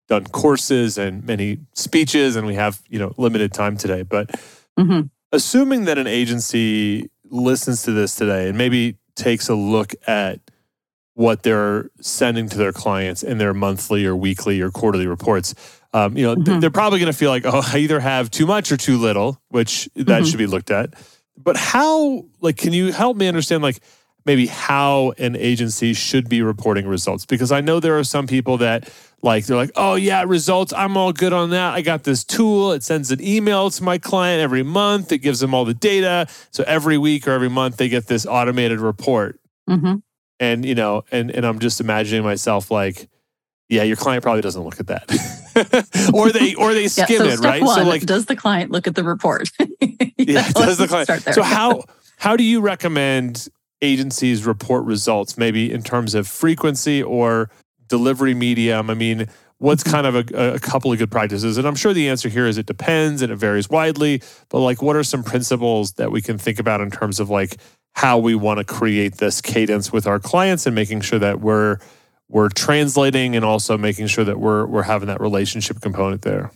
done 0.07 0.25
courses 0.25 0.99
and 0.99 1.25
many 1.25 1.57
speeches 1.73 2.35
and 2.35 2.45
we 2.45 2.53
have, 2.53 2.79
you 2.89 2.99
know, 2.99 3.15
limited 3.17 3.53
time 3.53 3.75
today, 3.75 4.03
but 4.03 4.29
mm-hmm. 4.79 5.07
assuming 5.31 5.85
that 5.85 5.97
an 5.97 6.05
agency 6.05 7.09
listens 7.25 7.81
to 7.81 7.91
this 7.91 8.13
today 8.13 8.49
and 8.49 8.55
maybe 8.55 8.97
takes 9.15 9.49
a 9.49 9.55
look 9.55 9.95
at 10.05 10.39
what 11.15 11.43
they're 11.43 11.89
sending 12.01 12.49
to 12.49 12.57
their 12.57 12.71
clients 12.71 13.23
in 13.23 13.37
their 13.37 13.53
monthly 13.53 14.05
or 14.05 14.15
weekly 14.15 14.59
or 14.61 14.71
quarterly 14.71 15.07
reports, 15.07 15.53
um, 15.93 16.17
you 16.17 16.25
know, 16.25 16.35
mm-hmm. 16.35 16.59
they're 16.59 16.71
probably 16.71 16.99
going 16.99 17.11
to 17.11 17.17
feel 17.17 17.29
like, 17.29 17.45
oh, 17.45 17.61
I 17.63 17.77
either 17.77 17.99
have 17.99 18.31
too 18.31 18.47
much 18.47 18.71
or 18.71 18.77
too 18.77 18.97
little, 18.97 19.39
which 19.49 19.87
that 19.95 20.05
mm-hmm. 20.05 20.25
should 20.25 20.39
be 20.39 20.47
looked 20.47 20.71
at. 20.71 20.93
But 21.37 21.55
how, 21.55 22.25
like, 22.41 22.57
can 22.57 22.73
you 22.73 22.91
help 22.91 23.17
me 23.17 23.27
understand, 23.27 23.61
like, 23.61 23.79
maybe 24.25 24.47
how 24.47 25.13
an 25.17 25.35
agency 25.35 25.93
should 25.93 26.29
be 26.29 26.41
reporting 26.41 26.87
results? 26.87 27.25
Because 27.25 27.51
I 27.51 27.61
know 27.61 27.79
there 27.79 27.97
are 27.99 28.03
some 28.03 28.25
people 28.25 28.57
that, 28.57 28.91
like, 29.21 29.45
they're 29.45 29.57
like, 29.57 29.71
oh, 29.75 29.95
yeah, 29.95 30.23
results, 30.25 30.73
I'm 30.73 30.97
all 30.97 31.13
good 31.13 31.33
on 31.33 31.51
that. 31.51 31.73
I 31.73 31.81
got 31.81 32.05
this 32.05 32.23
tool. 32.23 32.71
It 32.71 32.81
sends 32.81 33.11
an 33.11 33.21
email 33.21 33.69
to 33.69 33.83
my 33.83 33.99
client 33.99 34.41
every 34.41 34.63
month, 34.63 35.11
it 35.11 35.19
gives 35.19 35.41
them 35.41 35.53
all 35.53 35.65
the 35.65 35.73
data. 35.75 36.27
So 36.49 36.63
every 36.65 36.97
week 36.97 37.27
or 37.27 37.31
every 37.31 37.49
month, 37.49 37.77
they 37.77 37.89
get 37.89 38.07
this 38.07 38.25
automated 38.25 38.79
report. 38.79 39.39
Mm-hmm. 39.69 39.95
And, 40.43 40.65
you 40.65 40.75
know, 40.75 41.05
and, 41.09 41.31
and 41.31 41.45
I'm 41.45 41.59
just 41.59 41.79
imagining 41.79 42.21
myself 42.21 42.69
like, 42.69 43.07
yeah, 43.69 43.83
your 43.83 43.95
client 43.95 44.23
probably 44.23 44.41
doesn't 44.41 44.61
look 44.61 44.77
at 44.77 44.87
that. 44.87 46.11
or 46.13 46.31
they 46.31 46.53
or 46.55 46.73
they 46.73 46.87
skim 46.89 47.05
yeah, 47.09 47.17
so 47.17 47.25
it, 47.25 47.39
right? 47.39 47.63
One, 47.63 47.75
so 47.79 47.83
like 47.85 48.01
does 48.01 48.25
the 48.25 48.35
client 48.35 48.69
look 48.69 48.85
at 48.85 48.95
the 48.95 49.05
report? 49.05 49.49
yeah, 50.17 50.49
does 50.51 50.77
the 50.77 50.87
client 50.87 51.23
So 51.33 51.43
how 51.43 51.85
how 52.17 52.35
do 52.35 52.43
you 52.43 52.59
recommend 52.59 53.47
agencies 53.81 54.45
report 54.45 54.83
results 54.83 55.37
maybe 55.37 55.71
in 55.71 55.81
terms 55.81 56.13
of 56.13 56.27
frequency 56.27 57.01
or 57.01 57.49
delivery 57.87 58.33
medium? 58.33 58.89
I 58.89 58.95
mean, 58.95 59.29
what's 59.59 59.81
mm-hmm. 59.83 59.93
kind 59.93 60.07
of 60.07 60.15
a, 60.15 60.55
a, 60.55 60.59
couple 60.59 60.91
of 60.91 60.99
good 60.99 61.11
practices? 61.11 61.57
And 61.57 61.65
I'm 61.65 61.75
sure 61.75 61.93
the 61.93 62.09
answer 62.09 62.27
here 62.27 62.47
is 62.47 62.57
it 62.57 62.65
depends 62.65 63.21
and 63.21 63.31
it 63.31 63.37
varies 63.37 63.69
widely, 63.69 64.21
but 64.49 64.59
like 64.59 64.81
what 64.81 64.97
are 64.97 65.03
some 65.03 65.23
principles 65.23 65.93
that 65.93 66.11
we 66.11 66.21
can 66.21 66.37
think 66.37 66.59
about 66.59 66.81
in 66.81 66.91
terms 66.91 67.21
of 67.21 67.29
like 67.29 67.57
how 67.93 68.17
we 68.17 68.35
want 68.35 68.59
to 68.59 68.63
create 68.63 69.15
this 69.17 69.41
cadence 69.41 69.91
with 69.91 70.07
our 70.07 70.19
clients 70.19 70.65
and 70.65 70.75
making 70.75 71.01
sure 71.01 71.19
that 71.19 71.39
we're 71.39 71.77
we're 72.29 72.49
translating 72.49 73.35
and 73.35 73.45
also 73.45 73.77
making 73.77 74.07
sure 74.07 74.23
that 74.25 74.39
we're 74.39 74.65
we're 74.65 74.83
having 74.83 75.07
that 75.07 75.21
relationship 75.21 75.79
component 75.81 76.23
there. 76.23 76.51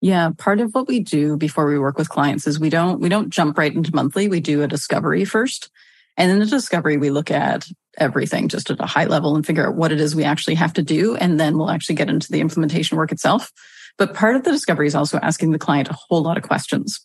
Yeah, 0.00 0.30
part 0.38 0.60
of 0.60 0.72
what 0.74 0.88
we 0.88 1.00
do 1.00 1.36
before 1.36 1.66
we 1.66 1.78
work 1.78 1.98
with 1.98 2.08
clients 2.08 2.46
is 2.46 2.58
we 2.58 2.70
don't 2.70 3.00
we 3.00 3.08
don't 3.08 3.30
jump 3.30 3.58
right 3.58 3.74
into 3.74 3.94
monthly. 3.94 4.28
We 4.28 4.40
do 4.40 4.62
a 4.62 4.68
discovery 4.68 5.24
first. 5.24 5.70
And 6.16 6.32
in 6.32 6.38
the 6.40 6.46
discovery 6.46 6.96
we 6.96 7.10
look 7.10 7.30
at 7.30 7.66
everything 7.98 8.48
just 8.48 8.70
at 8.70 8.80
a 8.80 8.86
high 8.86 9.04
level 9.04 9.36
and 9.36 9.46
figure 9.46 9.68
out 9.68 9.76
what 9.76 9.92
it 9.92 10.00
is 10.00 10.16
we 10.16 10.24
actually 10.24 10.54
have 10.54 10.72
to 10.72 10.82
do 10.82 11.16
and 11.16 11.38
then 11.38 11.58
we'll 11.58 11.70
actually 11.70 11.96
get 11.96 12.08
into 12.08 12.30
the 12.30 12.40
implementation 12.40 12.96
work 12.96 13.12
itself. 13.12 13.52
But 13.98 14.14
part 14.14 14.36
of 14.36 14.44
the 14.44 14.52
discovery 14.52 14.86
is 14.86 14.94
also 14.94 15.18
asking 15.18 15.50
the 15.50 15.58
client 15.58 15.90
a 15.90 15.96
whole 16.08 16.22
lot 16.22 16.36
of 16.36 16.44
questions. 16.44 17.04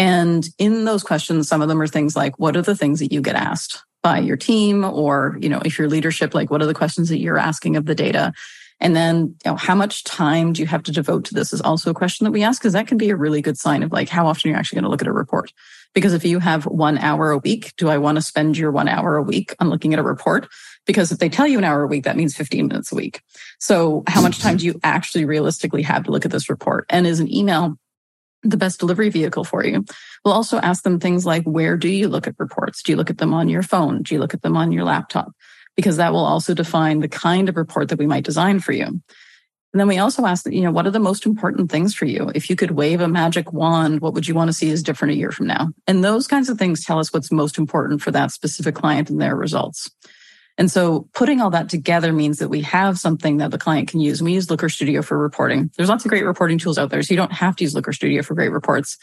And 0.00 0.48
in 0.58 0.84
those 0.84 1.02
questions 1.02 1.48
some 1.48 1.62
of 1.62 1.68
them 1.68 1.80
are 1.80 1.86
things 1.86 2.16
like 2.16 2.38
what 2.38 2.56
are 2.56 2.62
the 2.62 2.76
things 2.76 2.98
that 2.98 3.12
you 3.12 3.20
get 3.20 3.36
asked? 3.36 3.84
by 4.02 4.18
your 4.18 4.36
team? 4.36 4.84
Or 4.84 5.36
you 5.40 5.48
know 5.48 5.60
if 5.64 5.78
your 5.78 5.88
leadership 5.88 6.34
like 6.34 6.50
what 6.50 6.62
are 6.62 6.66
the 6.66 6.74
questions 6.74 7.08
that 7.08 7.18
you're 7.18 7.38
asking 7.38 7.76
of 7.76 7.86
the 7.86 7.94
data? 7.94 8.32
And 8.82 8.96
then 8.96 9.36
you 9.44 9.50
know 9.50 9.56
how 9.56 9.74
much 9.74 10.04
time 10.04 10.52
do 10.52 10.62
you 10.62 10.66
have 10.66 10.82
to 10.84 10.92
devote 10.92 11.26
to 11.26 11.34
this 11.34 11.52
is 11.52 11.60
also 11.60 11.90
a 11.90 11.94
question 11.94 12.24
that 12.24 12.30
we 12.30 12.42
ask 12.42 12.60
because 12.60 12.72
that 12.72 12.86
can 12.86 12.96
be 12.96 13.10
a 13.10 13.16
really 13.16 13.42
good 13.42 13.58
sign 13.58 13.82
of 13.82 13.92
like 13.92 14.08
how 14.08 14.26
often 14.26 14.48
you're 14.48 14.58
actually 14.58 14.76
going 14.76 14.84
to 14.84 14.90
look 14.90 15.02
at 15.02 15.08
a 15.08 15.12
report. 15.12 15.52
Because 15.92 16.14
if 16.14 16.24
you 16.24 16.38
have 16.38 16.64
one 16.66 16.98
hour 16.98 17.30
a 17.30 17.38
week 17.38 17.74
do 17.76 17.88
i 17.88 17.98
want 17.98 18.16
to 18.16 18.22
spend 18.22 18.56
your 18.56 18.70
one 18.70 18.88
hour 18.88 19.16
a 19.16 19.22
week 19.22 19.54
on 19.60 19.68
looking 19.68 19.92
at 19.92 19.98
a 19.98 20.04
report? 20.04 20.48
Because 20.86 21.12
if 21.12 21.18
they 21.18 21.28
tell 21.28 21.46
you 21.46 21.58
an 21.58 21.64
hour 21.64 21.82
a 21.82 21.86
week 21.86 22.04
that 22.04 22.16
means 22.16 22.34
15 22.34 22.68
minutes 22.68 22.90
a 22.90 22.94
week. 22.94 23.22
So 23.58 24.02
how 24.06 24.22
much 24.22 24.38
time 24.38 24.56
do 24.56 24.64
you 24.64 24.80
actually 24.82 25.26
realistically 25.26 25.82
have 25.82 26.04
to 26.04 26.10
look 26.10 26.24
at 26.24 26.30
this 26.30 26.48
report? 26.48 26.86
And 26.88 27.06
is 27.06 27.20
an 27.20 27.32
email 27.32 27.76
the 28.42 28.56
best 28.56 28.80
delivery 28.80 29.08
vehicle 29.10 29.44
for 29.44 29.64
you. 29.64 29.84
We'll 30.24 30.34
also 30.34 30.58
ask 30.58 30.82
them 30.82 30.98
things 30.98 31.26
like, 31.26 31.44
where 31.44 31.76
do 31.76 31.88
you 31.88 32.08
look 32.08 32.26
at 32.26 32.34
reports? 32.38 32.82
Do 32.82 32.92
you 32.92 32.96
look 32.96 33.10
at 33.10 33.18
them 33.18 33.34
on 33.34 33.48
your 33.48 33.62
phone? 33.62 34.02
Do 34.02 34.14
you 34.14 34.20
look 34.20 34.34
at 34.34 34.42
them 34.42 34.56
on 34.56 34.72
your 34.72 34.84
laptop? 34.84 35.32
Because 35.76 35.96
that 35.98 36.12
will 36.12 36.24
also 36.24 36.54
define 36.54 37.00
the 37.00 37.08
kind 37.08 37.48
of 37.48 37.56
report 37.56 37.88
that 37.88 37.98
we 37.98 38.06
might 38.06 38.24
design 38.24 38.60
for 38.60 38.72
you. 38.72 39.00
And 39.72 39.78
then 39.78 39.86
we 39.86 39.98
also 39.98 40.26
asked, 40.26 40.50
you 40.50 40.62
know, 40.62 40.72
what 40.72 40.86
are 40.86 40.90
the 40.90 40.98
most 40.98 41.24
important 41.24 41.70
things 41.70 41.94
for 41.94 42.04
you? 42.04 42.30
If 42.34 42.50
you 42.50 42.56
could 42.56 42.72
wave 42.72 43.00
a 43.00 43.06
magic 43.06 43.52
wand, 43.52 44.00
what 44.00 44.14
would 44.14 44.26
you 44.26 44.34
want 44.34 44.48
to 44.48 44.52
see 44.52 44.70
as 44.72 44.82
different 44.82 45.12
a 45.12 45.16
year 45.16 45.30
from 45.30 45.46
now? 45.46 45.68
And 45.86 46.02
those 46.02 46.26
kinds 46.26 46.48
of 46.48 46.58
things 46.58 46.84
tell 46.84 46.98
us 46.98 47.12
what's 47.12 47.30
most 47.30 47.56
important 47.56 48.02
for 48.02 48.10
that 48.10 48.32
specific 48.32 48.74
client 48.74 49.10
and 49.10 49.20
their 49.20 49.36
results. 49.36 49.88
And 50.58 50.70
so 50.70 51.08
putting 51.14 51.40
all 51.40 51.50
that 51.50 51.68
together 51.68 52.12
means 52.12 52.38
that 52.38 52.48
we 52.48 52.60
have 52.62 52.98
something 52.98 53.38
that 53.38 53.50
the 53.50 53.58
client 53.58 53.88
can 53.88 54.00
use. 54.00 54.22
We 54.22 54.34
use 54.34 54.50
Looker 54.50 54.68
Studio 54.68 55.02
for 55.02 55.16
reporting. 55.18 55.70
There's 55.76 55.88
lots 55.88 56.04
of 56.04 56.10
great 56.10 56.24
reporting 56.24 56.58
tools 56.58 56.78
out 56.78 56.90
there. 56.90 57.02
So 57.02 57.14
you 57.14 57.18
don't 57.18 57.32
have 57.32 57.56
to 57.56 57.64
use 57.64 57.74
Looker 57.74 57.92
Studio 57.92 58.22
for 58.22 58.34
great 58.34 58.52
reports. 58.52 58.98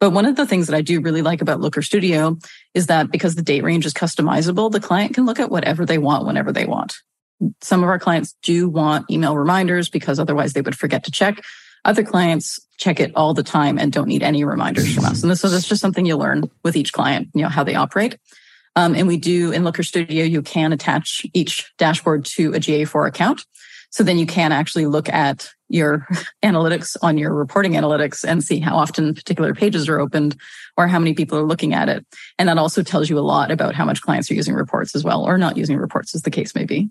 But 0.00 0.10
one 0.10 0.26
of 0.26 0.36
the 0.36 0.46
things 0.46 0.66
that 0.66 0.76
I 0.76 0.80
do 0.80 1.00
really 1.00 1.22
like 1.22 1.42
about 1.42 1.60
Looker 1.60 1.82
Studio 1.82 2.38
is 2.74 2.86
that 2.86 3.10
because 3.10 3.34
the 3.34 3.42
date 3.42 3.62
range 3.62 3.86
is 3.86 3.94
customizable, 3.94 4.70
the 4.70 4.80
client 4.80 5.14
can 5.14 5.26
look 5.26 5.38
at 5.38 5.50
whatever 5.50 5.84
they 5.86 5.98
want 5.98 6.26
whenever 6.26 6.50
they 6.50 6.64
want. 6.64 6.94
Some 7.60 7.82
of 7.82 7.88
our 7.88 7.98
clients 7.98 8.34
do 8.42 8.68
want 8.68 9.10
email 9.10 9.36
reminders 9.36 9.88
because 9.88 10.18
otherwise 10.18 10.54
they 10.54 10.60
would 10.60 10.78
forget 10.78 11.04
to 11.04 11.10
check. 11.10 11.42
Other 11.84 12.04
clients 12.04 12.60
check 12.78 13.00
it 13.00 13.12
all 13.14 13.34
the 13.34 13.42
time 13.42 13.78
and 13.78 13.92
don't 13.92 14.08
need 14.08 14.22
any 14.22 14.44
reminders 14.44 14.94
from 14.94 15.04
us. 15.04 15.22
And 15.22 15.36
so 15.36 15.48
is 15.48 15.66
just 15.66 15.80
something 15.80 16.06
you 16.06 16.16
learn 16.16 16.50
with 16.64 16.76
each 16.76 16.92
client, 16.92 17.28
you 17.34 17.42
know, 17.42 17.48
how 17.48 17.64
they 17.64 17.74
operate. 17.74 18.16
Um, 18.74 18.94
and 18.94 19.06
we 19.06 19.16
do 19.16 19.52
in 19.52 19.64
Looker 19.64 19.82
Studio, 19.82 20.24
you 20.24 20.42
can 20.42 20.72
attach 20.72 21.26
each 21.34 21.70
dashboard 21.78 22.24
to 22.26 22.54
a 22.54 22.58
GA4 22.58 23.08
account. 23.08 23.44
So 23.90 24.02
then 24.02 24.16
you 24.16 24.24
can 24.24 24.52
actually 24.52 24.86
look 24.86 25.10
at 25.10 25.50
your 25.68 26.06
analytics 26.44 26.96
on 27.02 27.18
your 27.18 27.34
reporting 27.34 27.72
analytics 27.72 28.24
and 28.26 28.42
see 28.42 28.58
how 28.58 28.76
often 28.76 29.14
particular 29.14 29.54
pages 29.54 29.88
are 29.88 30.00
opened 30.00 30.36
or 30.78 30.88
how 30.88 30.98
many 30.98 31.12
people 31.12 31.38
are 31.38 31.44
looking 31.44 31.74
at 31.74 31.88
it. 31.88 32.06
And 32.38 32.48
that 32.48 32.58
also 32.58 32.82
tells 32.82 33.10
you 33.10 33.18
a 33.18 33.20
lot 33.20 33.50
about 33.50 33.74
how 33.74 33.84
much 33.84 34.00
clients 34.00 34.30
are 34.30 34.34
using 34.34 34.54
reports 34.54 34.94
as 34.94 35.04
well 35.04 35.22
or 35.22 35.36
not 35.36 35.58
using 35.58 35.76
reports 35.76 36.14
as 36.14 36.22
the 36.22 36.30
case 36.30 36.54
may 36.54 36.64
be. 36.64 36.88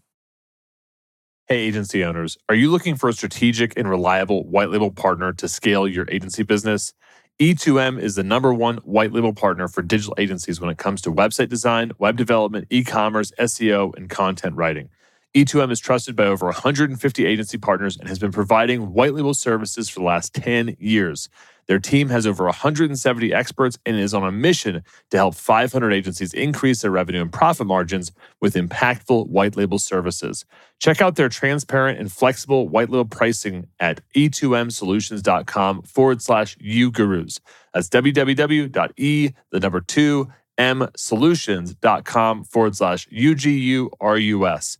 Hey, 1.47 1.61
agency 1.61 2.05
owners, 2.05 2.37
are 2.47 2.55
you 2.55 2.71
looking 2.71 2.95
for 2.95 3.09
a 3.09 3.13
strategic 3.13 3.77
and 3.77 3.89
reliable 3.89 4.47
white 4.47 4.69
label 4.69 4.91
partner 4.91 5.33
to 5.33 5.49
scale 5.49 5.87
your 5.87 6.05
agency 6.09 6.43
business? 6.43 6.93
E2M 7.41 7.99
is 7.99 8.13
the 8.13 8.23
number 8.23 8.53
one 8.53 8.77
white 8.83 9.11
label 9.11 9.33
partner 9.33 9.67
for 9.67 9.81
digital 9.81 10.13
agencies 10.19 10.61
when 10.61 10.69
it 10.69 10.77
comes 10.77 11.01
to 11.01 11.11
website 11.11 11.49
design, 11.49 11.91
web 11.97 12.15
development, 12.15 12.67
e 12.69 12.83
commerce, 12.83 13.31
SEO, 13.39 13.97
and 13.97 14.11
content 14.11 14.55
writing. 14.55 14.89
E2M 15.33 15.71
is 15.71 15.79
trusted 15.79 16.15
by 16.15 16.25
over 16.25 16.45
150 16.45 17.25
agency 17.25 17.57
partners 17.57 17.97
and 17.97 18.07
has 18.07 18.19
been 18.19 18.31
providing 18.31 18.93
white 18.93 19.15
label 19.15 19.33
services 19.33 19.89
for 19.89 20.01
the 20.01 20.05
last 20.05 20.35
10 20.35 20.75
years. 20.77 21.29
Their 21.67 21.79
team 21.79 22.09
has 22.09 22.27
over 22.27 22.45
170 22.45 23.33
experts 23.33 23.77
and 23.85 23.97
is 23.97 24.13
on 24.13 24.23
a 24.23 24.31
mission 24.31 24.83
to 25.09 25.17
help 25.17 25.35
500 25.35 25.91
agencies 25.91 26.33
increase 26.33 26.81
their 26.81 26.91
revenue 26.91 27.21
and 27.21 27.31
profit 27.31 27.67
margins 27.67 28.11
with 28.39 28.55
impactful 28.55 29.27
white 29.27 29.55
label 29.55 29.79
services. 29.79 30.45
Check 30.79 31.01
out 31.01 31.15
their 31.15 31.29
transparent 31.29 31.99
and 31.99 32.11
flexible 32.11 32.67
white 32.67 32.89
label 32.89 33.05
pricing 33.05 33.67
at 33.79 34.01
e2msolutions.com 34.15 35.83
forward 35.83 36.21
slash 36.21 36.57
you 36.59 36.91
gurus. 36.91 37.39
That's 37.73 37.89
www.e, 37.89 39.29
the 39.51 39.59
number 39.59 39.81
two, 39.81 40.31
m 40.57 40.87
solutions.com 40.95 42.43
forward 42.43 42.75
slash 42.75 43.07
U-G-U-R-U-S. 43.09 44.77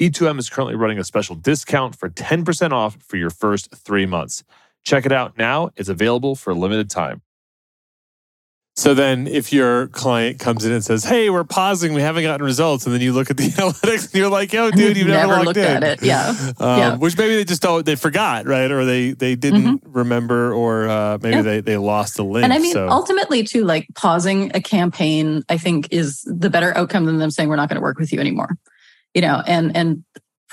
E2M 0.00 0.38
is 0.38 0.50
currently 0.50 0.74
running 0.74 0.98
a 0.98 1.04
special 1.04 1.36
discount 1.36 1.96
for 1.96 2.10
10% 2.10 2.72
off 2.72 2.96
for 3.00 3.16
your 3.16 3.30
first 3.30 3.74
three 3.74 4.06
months. 4.06 4.42
Check 4.84 5.06
it 5.06 5.12
out 5.12 5.38
now. 5.38 5.70
It's 5.76 5.88
available 5.88 6.34
for 6.34 6.50
a 6.50 6.54
limited 6.54 6.90
time. 6.90 7.22
So 8.76 8.92
then, 8.92 9.28
if 9.28 9.52
your 9.52 9.86
client 9.86 10.40
comes 10.40 10.64
in 10.64 10.72
and 10.72 10.84
says, 10.84 11.04
"Hey, 11.04 11.30
we're 11.30 11.44
pausing, 11.44 11.94
we 11.94 12.02
haven't 12.02 12.24
gotten 12.24 12.44
results," 12.44 12.84
and 12.84 12.92
then 12.92 13.00
you 13.00 13.12
look 13.12 13.30
at 13.30 13.36
the 13.36 13.44
analytics 13.50 14.06
and 14.06 14.14
you're 14.14 14.28
like, 14.28 14.52
"Oh, 14.52 14.72
dude, 14.72 14.96
you've 14.96 15.06
never, 15.06 15.32
never 15.32 15.44
looked 15.44 15.58
at 15.58 15.84
it." 15.84 16.02
Yeah. 16.02 16.34
Um, 16.58 16.78
yeah. 16.78 16.96
Which 16.96 17.16
maybe 17.16 17.36
they 17.36 17.44
just 17.44 17.62
don't, 17.62 17.86
they 17.86 17.94
forgot, 17.94 18.46
right? 18.46 18.68
Or 18.72 18.84
they 18.84 19.12
they 19.12 19.36
didn't 19.36 19.78
mm-hmm. 19.78 19.92
remember, 19.92 20.52
or 20.52 20.88
uh, 20.88 21.18
maybe 21.22 21.36
yeah. 21.36 21.42
they 21.42 21.60
they 21.60 21.76
lost 21.76 22.16
the 22.16 22.24
link. 22.24 22.42
And 22.42 22.52
I 22.52 22.58
mean, 22.58 22.72
so. 22.72 22.88
ultimately, 22.88 23.44
too, 23.44 23.64
like 23.64 23.86
pausing 23.94 24.50
a 24.56 24.60
campaign, 24.60 25.44
I 25.48 25.56
think 25.56 25.92
is 25.92 26.22
the 26.22 26.50
better 26.50 26.76
outcome 26.76 27.04
than 27.04 27.18
them 27.18 27.30
saying 27.30 27.48
we're 27.48 27.56
not 27.56 27.68
going 27.68 27.76
to 27.76 27.82
work 27.82 28.00
with 28.00 28.12
you 28.12 28.18
anymore 28.18 28.58
you 29.14 29.22
know, 29.22 29.42
and, 29.46 29.74
and 29.76 30.04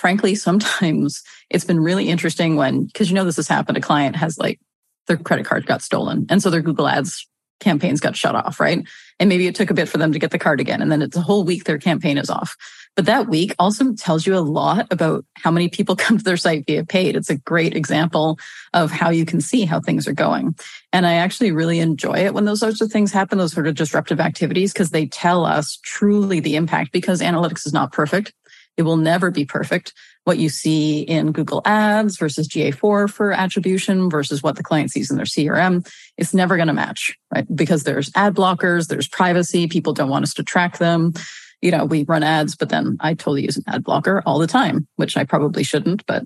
frankly, 0.02 0.34
sometimes 0.34 1.22
it's 1.52 1.64
been 1.64 1.80
really 1.80 2.10
interesting 2.10 2.56
when, 2.56 2.90
cause 2.96 3.08
you 3.08 3.14
know, 3.14 3.24
this 3.24 3.36
has 3.36 3.48
happened. 3.48 3.78
A 3.78 3.82
client 3.82 4.16
has 4.16 4.40
like 4.40 4.60
their 5.06 5.16
credit 5.16 5.46
card 5.46 5.68
got 5.68 5.84
stolen. 5.84 6.26
And 6.28 6.42
so 6.42 6.50
their 6.50 6.62
Google 6.62 6.88
ads 6.88 7.28
campaigns 7.60 8.00
got 8.00 8.16
shut 8.16 8.34
off, 8.34 8.60
right? 8.60 8.84
And 9.20 9.30
maybe 9.30 9.46
it 9.46 9.54
took 9.54 9.70
a 9.70 9.76
bit 9.76 9.88
for 9.88 10.00
them 10.00 10.12
to 10.12 10.18
get 10.18 10.32
the 10.32 10.40
card 10.40 10.60
again. 10.60 10.82
And 10.82 10.92
then 10.92 11.04
it's 11.04 11.16
a 11.16 11.22
whole 11.22 11.44
week 11.44 11.66
their 11.66 11.78
campaign 11.78 12.18
is 12.18 12.32
off. 12.32 12.58
But 12.96 13.06
that 13.06 13.28
week 13.28 13.54
also 13.60 13.94
tells 13.94 14.26
you 14.26 14.36
a 14.36 14.40
lot 14.40 14.88
about 14.90 15.24
how 15.36 15.52
many 15.52 15.70
people 15.70 15.96
come 16.04 16.18
to 16.18 16.24
their 16.24 16.36
site 16.36 16.66
via 16.66 16.84
paid. 16.84 17.16
It's 17.16 17.30
a 17.30 17.38
great 17.38 17.76
example 17.76 18.40
of 18.74 18.90
how 18.90 19.12
you 19.12 19.24
can 19.24 19.40
see 19.40 19.66
how 19.66 19.80
things 19.80 20.08
are 20.08 20.14
going. 20.14 20.56
And 20.92 21.06
I 21.06 21.14
actually 21.14 21.52
really 21.52 21.78
enjoy 21.78 22.26
it 22.26 22.34
when 22.34 22.46
those 22.46 22.60
sorts 22.60 22.82
of 22.82 22.92
things 22.92 23.12
happen, 23.12 23.38
those 23.38 23.54
sort 23.54 23.68
of 23.68 23.76
disruptive 23.76 24.20
activities, 24.20 24.74
because 24.74 24.90
they 24.90 25.06
tell 25.06 25.46
us 25.46 25.78
truly 25.84 26.40
the 26.40 26.56
impact 26.56 26.92
because 26.92 27.22
analytics 27.22 27.68
is 27.68 27.74
not 27.74 27.94
perfect. 27.94 28.34
It 28.82 28.86
will 28.86 28.98
never 28.98 29.30
be 29.30 29.46
perfect. 29.46 29.94
What 30.24 30.40
you 30.40 30.50
see 30.50 31.02
in 31.02 31.34
Google 31.34 31.62
Ads 31.66 32.18
versus 32.18 32.48
GA4 32.48 33.08
for 33.12 33.32
attribution 33.32 34.10
versus 34.10 34.42
what 34.42 34.56
the 34.56 34.64
client 34.64 34.90
sees 34.90 35.12
in 35.12 35.18
their 35.18 35.26
CRM, 35.28 35.88
it's 36.18 36.34
never 36.34 36.56
going 36.56 36.68
to 36.68 36.74
match, 36.74 37.16
right? 37.32 37.46
Because 37.56 37.84
there's 37.84 38.12
ad 38.16 38.34
blockers, 38.34 38.88
there's 38.88 39.08
privacy. 39.08 39.68
People 39.68 39.94
don't 39.94 40.10
want 40.10 40.24
us 40.24 40.34
to 40.34 40.44
track 40.44 40.80
them. 40.80 41.14
You 41.62 41.70
know, 41.70 41.86
we 41.86 42.06
run 42.06 42.24
ads, 42.24 42.56
but 42.56 42.70
then 42.70 42.98
I 43.02 43.14
totally 43.14 43.44
use 43.44 43.56
an 43.56 43.66
ad 43.68 43.84
blocker 43.84 44.24
all 44.26 44.40
the 44.40 44.48
time, 44.48 44.88
which 44.96 45.16
I 45.16 45.26
probably 45.26 45.62
shouldn't, 45.62 46.04
but 46.08 46.24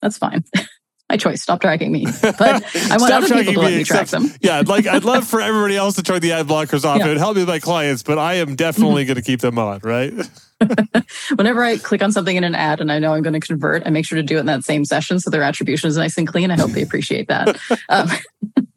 that's 0.00 0.16
fine. 0.16 0.42
my 1.10 1.18
choice. 1.18 1.42
Stop 1.42 1.60
tracking 1.60 1.92
me. 1.92 2.06
But 2.22 2.40
I 2.90 2.96
want 2.96 3.12
other 3.12 3.28
people 3.28 3.52
to 3.52 3.60
let 3.60 3.74
me 3.74 3.84
track 3.84 4.08
them. 4.08 4.32
yeah, 4.40 4.58
I'd 4.58 4.68
like 4.68 4.86
I'd 4.86 5.04
love 5.04 5.26
for 5.28 5.42
everybody 5.42 5.76
else 5.76 5.96
to 5.96 6.02
turn 6.02 6.20
the 6.20 6.32
ad 6.32 6.46
blockers 6.46 6.86
off. 6.86 6.98
Yeah. 6.98 7.04
It 7.04 7.08
would 7.08 7.18
help 7.18 7.36
me 7.36 7.42
with 7.42 7.48
my 7.50 7.58
clients, 7.58 8.02
but 8.02 8.16
I 8.16 8.36
am 8.36 8.56
definitely 8.56 9.02
mm-hmm. 9.02 9.08
going 9.08 9.16
to 9.16 9.22
keep 9.22 9.40
them 9.40 9.58
on, 9.58 9.80
right? 9.82 10.14
Whenever 11.36 11.62
I 11.62 11.78
click 11.78 12.02
on 12.02 12.12
something 12.12 12.36
in 12.36 12.44
an 12.44 12.54
ad 12.54 12.80
and 12.80 12.92
I 12.92 12.98
know 12.98 13.14
I'm 13.14 13.22
going 13.22 13.38
to 13.38 13.46
convert, 13.46 13.86
I 13.86 13.90
make 13.90 14.04
sure 14.04 14.16
to 14.16 14.22
do 14.22 14.36
it 14.36 14.40
in 14.40 14.46
that 14.46 14.64
same 14.64 14.84
session 14.84 15.18
so 15.20 15.30
their 15.30 15.42
attribution 15.42 15.88
is 15.88 15.96
nice 15.96 16.16
and 16.18 16.26
clean. 16.26 16.50
I 16.50 16.56
hope 16.56 16.70
they 16.70 16.82
appreciate 16.82 17.28
that. 17.28 17.58
Um, 17.88 18.08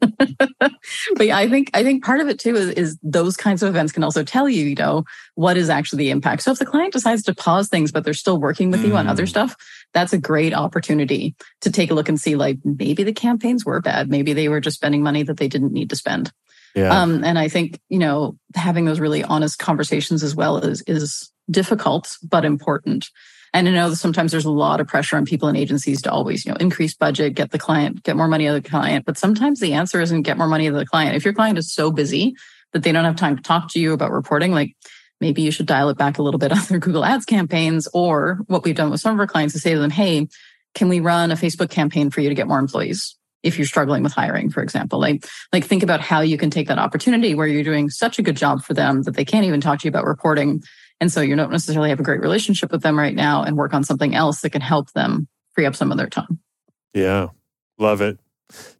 but 1.16 1.26
yeah, 1.26 1.36
I 1.36 1.48
think 1.48 1.70
I 1.74 1.82
think 1.82 2.04
part 2.04 2.20
of 2.20 2.28
it 2.28 2.38
too 2.38 2.56
is, 2.56 2.70
is 2.70 2.98
those 3.02 3.36
kinds 3.36 3.62
of 3.62 3.68
events 3.68 3.92
can 3.92 4.02
also 4.02 4.22
tell 4.22 4.48
you, 4.48 4.64
you 4.66 4.74
know, 4.74 5.04
what 5.34 5.56
is 5.56 5.70
actually 5.70 6.04
the 6.04 6.10
impact. 6.10 6.42
So 6.42 6.52
if 6.52 6.58
the 6.58 6.66
client 6.66 6.92
decides 6.92 7.22
to 7.24 7.34
pause 7.34 7.68
things, 7.68 7.92
but 7.92 8.04
they're 8.04 8.14
still 8.14 8.38
working 8.38 8.70
with 8.70 8.82
mm. 8.82 8.88
you 8.88 8.96
on 8.96 9.06
other 9.06 9.24
mm. 9.24 9.28
stuff, 9.28 9.56
that's 9.92 10.12
a 10.12 10.18
great 10.18 10.52
opportunity 10.52 11.34
to 11.60 11.70
take 11.70 11.90
a 11.90 11.94
look 11.94 12.08
and 12.08 12.20
see 12.20 12.34
like 12.34 12.58
maybe 12.64 13.02
the 13.02 13.12
campaigns 13.12 13.64
were 13.64 13.80
bad, 13.80 14.10
maybe 14.10 14.32
they 14.32 14.48
were 14.48 14.60
just 14.60 14.76
spending 14.76 15.02
money 15.02 15.22
that 15.22 15.36
they 15.36 15.48
didn't 15.48 15.72
need 15.72 15.90
to 15.90 15.96
spend. 15.96 16.32
Yeah. 16.74 17.02
Um, 17.02 17.22
and 17.22 17.38
I 17.38 17.48
think 17.48 17.80
you 17.88 17.98
know 17.98 18.36
having 18.54 18.84
those 18.84 19.00
really 19.00 19.22
honest 19.22 19.58
conversations 19.58 20.22
as 20.22 20.34
well 20.34 20.58
is 20.58 20.82
is 20.82 21.30
difficult 21.50 22.16
but 22.22 22.44
important. 22.44 23.10
And 23.54 23.68
I 23.68 23.70
know 23.70 23.94
sometimes 23.94 24.32
there's 24.32 24.44
a 24.44 24.50
lot 24.50 24.80
of 24.80 24.88
pressure 24.88 25.16
on 25.16 25.24
people 25.24 25.48
and 25.48 25.56
agencies 25.56 26.02
to 26.02 26.10
always, 26.10 26.44
you 26.44 26.50
know, 26.50 26.56
increase 26.56 26.92
budget, 26.94 27.34
get 27.34 27.52
the 27.52 27.58
client, 27.58 28.02
get 28.02 28.16
more 28.16 28.26
money 28.26 28.46
of 28.46 28.54
the 28.54 28.68
client. 28.68 29.06
But 29.06 29.16
sometimes 29.16 29.60
the 29.60 29.74
answer 29.74 30.00
isn't 30.00 30.22
get 30.22 30.36
more 30.36 30.48
money 30.48 30.66
of 30.66 30.74
the 30.74 30.84
client. 30.84 31.14
If 31.14 31.24
your 31.24 31.34
client 31.34 31.56
is 31.56 31.72
so 31.72 31.92
busy 31.92 32.34
that 32.72 32.82
they 32.82 32.90
don't 32.90 33.04
have 33.04 33.14
time 33.14 33.36
to 33.36 33.42
talk 33.42 33.70
to 33.70 33.78
you 33.78 33.92
about 33.92 34.10
reporting, 34.10 34.50
like 34.50 34.76
maybe 35.20 35.42
you 35.42 35.52
should 35.52 35.66
dial 35.66 35.88
it 35.88 35.96
back 35.96 36.18
a 36.18 36.22
little 36.22 36.38
bit 36.38 36.50
on 36.56 36.58
their 36.68 36.80
Google 36.80 37.04
Ads 37.04 37.26
campaigns. 37.26 37.86
Or 37.94 38.40
what 38.48 38.64
we've 38.64 38.74
done 38.74 38.90
with 38.90 39.00
some 39.00 39.14
of 39.14 39.20
our 39.20 39.26
clients 39.28 39.54
is 39.54 39.62
say 39.62 39.74
to 39.74 39.78
them, 39.78 39.90
Hey, 39.90 40.26
can 40.74 40.88
we 40.88 40.98
run 40.98 41.30
a 41.30 41.36
Facebook 41.36 41.70
campaign 41.70 42.10
for 42.10 42.22
you 42.22 42.28
to 42.28 42.34
get 42.34 42.48
more 42.48 42.58
employees? 42.58 43.16
If 43.44 43.56
you're 43.56 43.66
struggling 43.66 44.02
with 44.02 44.14
hiring, 44.14 44.50
for 44.50 44.62
example, 44.62 44.98
like, 44.98 45.26
like 45.52 45.64
think 45.64 45.82
about 45.82 46.00
how 46.00 46.22
you 46.22 46.38
can 46.38 46.50
take 46.50 46.66
that 46.68 46.78
opportunity 46.78 47.34
where 47.34 47.46
you're 47.46 47.62
doing 47.62 47.90
such 47.90 48.18
a 48.18 48.22
good 48.22 48.36
job 48.36 48.64
for 48.64 48.74
them 48.74 49.02
that 49.02 49.14
they 49.14 49.24
can't 49.24 49.44
even 49.44 49.60
talk 49.60 49.80
to 49.80 49.84
you 49.84 49.90
about 49.90 50.06
reporting 50.06 50.62
and 51.00 51.12
so 51.12 51.20
you 51.20 51.36
don't 51.36 51.50
necessarily 51.50 51.90
have 51.90 52.00
a 52.00 52.04
great 52.04 52.20
relationship 52.20 52.72
with 52.72 52.82
them 52.82 52.98
right 52.98 53.14
now 53.14 53.42
and 53.42 53.56
work 53.56 53.74
on 53.74 53.84
something 53.84 54.14
else 54.14 54.40
that 54.40 54.50
can 54.50 54.60
help 54.60 54.92
them 54.92 55.28
free 55.52 55.66
up 55.66 55.76
some 55.76 55.90
of 55.90 55.98
their 55.98 56.08
time. 56.08 56.38
Yeah. 56.92 57.28
Love 57.78 58.00
it. 58.00 58.18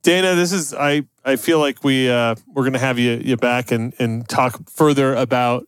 Dana, 0.03 0.35
this 0.35 0.53
is 0.53 0.74
I 0.74 1.05
I 1.24 1.37
feel 1.37 1.59
like 1.59 1.83
we 1.83 2.09
uh 2.11 2.37
we're 2.46 2.62
going 2.62 2.74
to 2.74 2.79
have 2.79 2.98
you 2.98 3.20
you 3.24 3.37
back 3.37 3.72
and 3.72 3.94
and 3.98 4.29
talk 4.29 4.68
further 4.70 5.14
about 5.14 5.66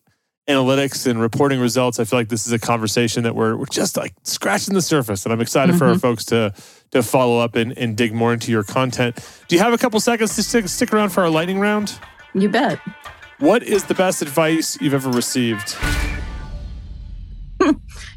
analytics 0.48 1.06
and 1.06 1.20
reporting 1.20 1.58
results. 1.58 1.98
I 1.98 2.04
feel 2.04 2.18
like 2.18 2.28
this 2.28 2.46
is 2.46 2.52
a 2.52 2.58
conversation 2.58 3.24
that 3.24 3.34
we're 3.34 3.56
we're 3.56 3.66
just 3.66 3.96
like 3.96 4.14
scratching 4.22 4.74
the 4.74 4.82
surface 4.82 5.24
and 5.24 5.32
I'm 5.32 5.40
excited 5.40 5.72
mm-hmm. 5.72 5.78
for 5.78 5.86
our 5.86 5.92
mm-hmm. 5.92 6.00
folks 6.00 6.24
to 6.26 6.52
to 6.92 7.02
follow 7.02 7.38
up 7.38 7.56
and, 7.56 7.76
and 7.76 7.96
dig 7.96 8.14
more 8.14 8.32
into 8.32 8.52
your 8.52 8.62
content. 8.62 9.18
Do 9.48 9.56
you 9.56 9.62
have 9.62 9.72
a 9.72 9.78
couple 9.78 9.98
seconds 9.98 10.36
to 10.36 10.42
stick, 10.42 10.68
stick 10.68 10.92
around 10.92 11.10
for 11.10 11.22
our 11.22 11.30
lightning 11.30 11.58
round? 11.58 11.98
You 12.34 12.48
bet. 12.48 12.78
What 13.38 13.62
is 13.62 13.84
the 13.84 13.94
best 13.94 14.22
advice 14.22 14.80
you've 14.80 14.94
ever 14.94 15.10
received? 15.10 15.76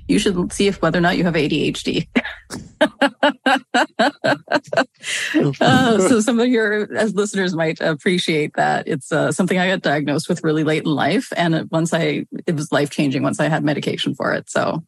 You 0.09 0.19
should 0.19 0.51
see 0.51 0.67
if 0.67 0.81
whether 0.81 0.97
or 0.97 1.01
not 1.01 1.17
you 1.17 1.23
have 1.23 1.35
ADHD. 1.35 2.07
uh, 5.61 6.09
so 6.09 6.19
some 6.19 6.39
of 6.39 6.47
your 6.47 6.93
as 6.97 7.13
listeners 7.13 7.55
might 7.55 7.79
appreciate 7.79 8.53
that 8.55 8.87
it's 8.87 9.11
uh, 9.11 9.31
something 9.31 9.59
I 9.59 9.67
got 9.67 9.81
diagnosed 9.81 10.27
with 10.27 10.43
really 10.43 10.63
late 10.63 10.83
in 10.83 10.91
life, 10.91 11.31
and 11.37 11.69
once 11.71 11.93
I 11.93 12.25
it 12.47 12.55
was 12.55 12.71
life 12.71 12.89
changing 12.89 13.23
once 13.23 13.39
I 13.39 13.47
had 13.47 13.63
medication 13.63 14.15
for 14.15 14.33
it. 14.33 14.49
So 14.49 14.83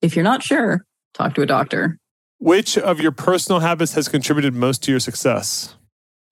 if 0.00 0.14
you're 0.14 0.24
not 0.24 0.42
sure, 0.42 0.84
talk 1.14 1.34
to 1.34 1.42
a 1.42 1.46
doctor. 1.46 1.98
Which 2.38 2.78
of 2.78 3.00
your 3.00 3.12
personal 3.12 3.60
habits 3.60 3.94
has 3.94 4.08
contributed 4.08 4.54
most 4.54 4.82
to 4.84 4.90
your 4.90 5.00
success? 5.00 5.74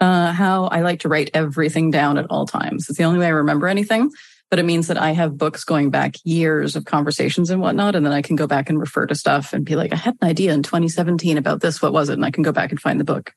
Uh, 0.00 0.32
how 0.32 0.66
I 0.66 0.82
like 0.82 1.00
to 1.00 1.08
write 1.08 1.30
everything 1.34 1.90
down 1.90 2.18
at 2.18 2.26
all 2.30 2.46
times. 2.46 2.88
It's 2.88 2.98
the 2.98 3.04
only 3.04 3.18
way 3.18 3.26
I 3.26 3.30
remember 3.30 3.66
anything, 3.66 4.12
but 4.50 4.58
it 4.58 4.64
means 4.64 4.86
that 4.86 4.98
I 4.98 5.12
have 5.12 5.36
books 5.36 5.64
going 5.64 5.90
back 5.90 6.16
years 6.24 6.74
of 6.74 6.84
conversations 6.84 7.50
and 7.50 7.60
whatnot. 7.60 7.94
And 7.94 8.04
then 8.04 8.12
I 8.12 8.22
can 8.22 8.36
go 8.36 8.46
back 8.46 8.68
and 8.70 8.80
refer 8.80 9.06
to 9.06 9.14
stuff 9.14 9.52
and 9.52 9.64
be 9.64 9.76
like, 9.76 9.92
I 9.92 9.96
had 9.96 10.16
an 10.20 10.28
idea 10.28 10.52
in 10.52 10.62
2017 10.62 11.36
about 11.36 11.60
this. 11.60 11.82
What 11.82 11.92
was 11.92 12.08
it? 12.08 12.14
And 12.14 12.24
I 12.24 12.30
can 12.30 12.42
go 12.42 12.52
back 12.52 12.70
and 12.70 12.80
find 12.80 12.98
the 12.98 13.04
book. 13.04 13.34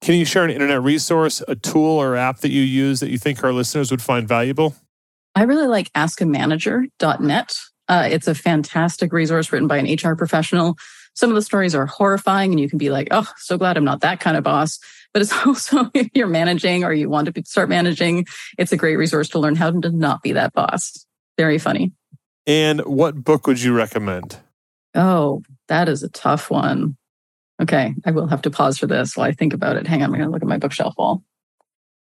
Can 0.00 0.14
you 0.14 0.24
share 0.24 0.44
an 0.44 0.50
internet 0.50 0.82
resource, 0.82 1.42
a 1.48 1.56
tool 1.56 1.98
or 1.98 2.16
app 2.16 2.38
that 2.38 2.50
you 2.50 2.62
use 2.62 3.00
that 3.00 3.10
you 3.10 3.18
think 3.18 3.42
our 3.42 3.52
listeners 3.52 3.90
would 3.90 4.02
find 4.02 4.26
valuable? 4.28 4.74
I 5.34 5.42
really 5.42 5.66
like 5.66 5.92
askamanager.net. 5.92 7.56
Uh, 7.88 8.08
it's 8.10 8.28
a 8.28 8.34
fantastic 8.34 9.12
resource 9.12 9.52
written 9.52 9.68
by 9.68 9.78
an 9.78 9.86
HR 9.86 10.14
professional. 10.14 10.76
Some 11.14 11.30
of 11.30 11.36
the 11.36 11.42
stories 11.42 11.74
are 11.74 11.86
horrifying, 11.86 12.52
and 12.52 12.60
you 12.60 12.68
can 12.68 12.78
be 12.78 12.90
like, 12.90 13.08
oh, 13.10 13.26
so 13.38 13.58
glad 13.58 13.76
I'm 13.76 13.84
not 13.84 14.00
that 14.00 14.20
kind 14.20 14.36
of 14.36 14.44
boss. 14.44 14.78
But 15.12 15.22
it's 15.22 15.32
also 15.46 15.90
if 15.94 16.08
you're 16.14 16.26
managing 16.26 16.84
or 16.84 16.92
you 16.92 17.08
want 17.08 17.34
to 17.34 17.42
start 17.44 17.68
managing, 17.68 18.26
it's 18.56 18.72
a 18.72 18.76
great 18.76 18.96
resource 18.96 19.28
to 19.30 19.38
learn 19.38 19.56
how 19.56 19.70
to 19.70 19.90
not 19.90 20.22
be 20.22 20.32
that 20.32 20.52
boss. 20.52 21.06
Very 21.36 21.58
funny. 21.58 21.92
And 22.46 22.80
what 22.80 23.24
book 23.24 23.46
would 23.46 23.62
you 23.62 23.74
recommend? 23.74 24.38
Oh, 24.94 25.42
that 25.68 25.88
is 25.88 26.02
a 26.02 26.08
tough 26.08 26.50
one. 26.50 26.96
Okay, 27.60 27.94
I 28.04 28.10
will 28.12 28.26
have 28.28 28.42
to 28.42 28.50
pause 28.50 28.78
for 28.78 28.86
this 28.86 29.16
while 29.16 29.28
I 29.28 29.32
think 29.32 29.52
about 29.52 29.76
it. 29.76 29.86
Hang 29.86 30.02
on, 30.02 30.06
I'm 30.06 30.12
going 30.12 30.24
to 30.24 30.30
look 30.30 30.42
at 30.42 30.48
my 30.48 30.58
bookshelf 30.58 30.94
wall. 30.96 31.22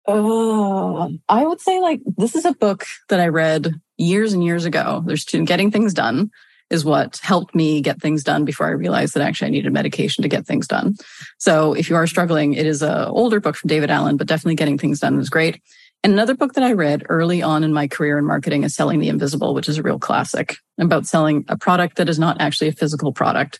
Oh, 0.05 1.17
I 1.29 1.45
would 1.45 1.61
say 1.61 1.79
like 1.79 2.01
this 2.17 2.35
is 2.35 2.45
a 2.45 2.53
book 2.53 2.85
that 3.09 3.19
I 3.19 3.27
read 3.27 3.73
years 3.97 4.33
and 4.33 4.43
years 4.43 4.65
ago. 4.65 5.03
There's 5.05 5.23
two, 5.23 5.45
Getting 5.45 5.71
Things 5.71 5.93
Done 5.93 6.29
is 6.73 6.83
what 6.83 7.17
helped 7.17 7.53
me 7.53 7.81
get 7.81 8.01
things 8.01 8.23
done 8.23 8.45
before 8.45 8.65
I 8.65 8.71
realized 8.71 9.13
that 9.13 9.21
actually 9.21 9.47
I 9.47 9.51
needed 9.51 9.71
medication 9.71 10.23
to 10.23 10.27
get 10.27 10.47
things 10.47 10.67
done. 10.67 10.95
So 11.37 11.73
if 11.73 11.89
you 11.89 11.95
are 11.95 12.07
struggling, 12.07 12.53
it 12.53 12.65
is 12.65 12.81
a 12.81 13.07
older 13.07 13.39
book 13.39 13.55
from 13.55 13.67
David 13.67 13.91
Allen, 13.91 14.17
but 14.17 14.27
definitely 14.27 14.55
Getting 14.55 14.79
Things 14.79 14.99
Done 14.99 15.19
is 15.19 15.29
great. 15.29 15.61
And 16.03 16.11
another 16.11 16.35
book 16.35 16.53
that 16.53 16.63
I 16.63 16.73
read 16.73 17.05
early 17.07 17.41
on 17.41 17.63
in 17.63 17.71
my 17.71 17.87
career 17.87 18.17
in 18.17 18.25
marketing 18.25 18.63
is 18.63 18.75
Selling 18.75 18.99
the 18.99 19.07
Invisible, 19.07 19.53
which 19.53 19.69
is 19.69 19.77
a 19.77 19.83
real 19.83 19.99
classic 19.99 20.57
about 20.79 21.05
selling 21.05 21.45
a 21.47 21.57
product 21.57 21.97
that 21.97 22.09
is 22.09 22.19
not 22.19 22.41
actually 22.41 22.67
a 22.69 22.73
physical 22.73 23.13
product 23.13 23.59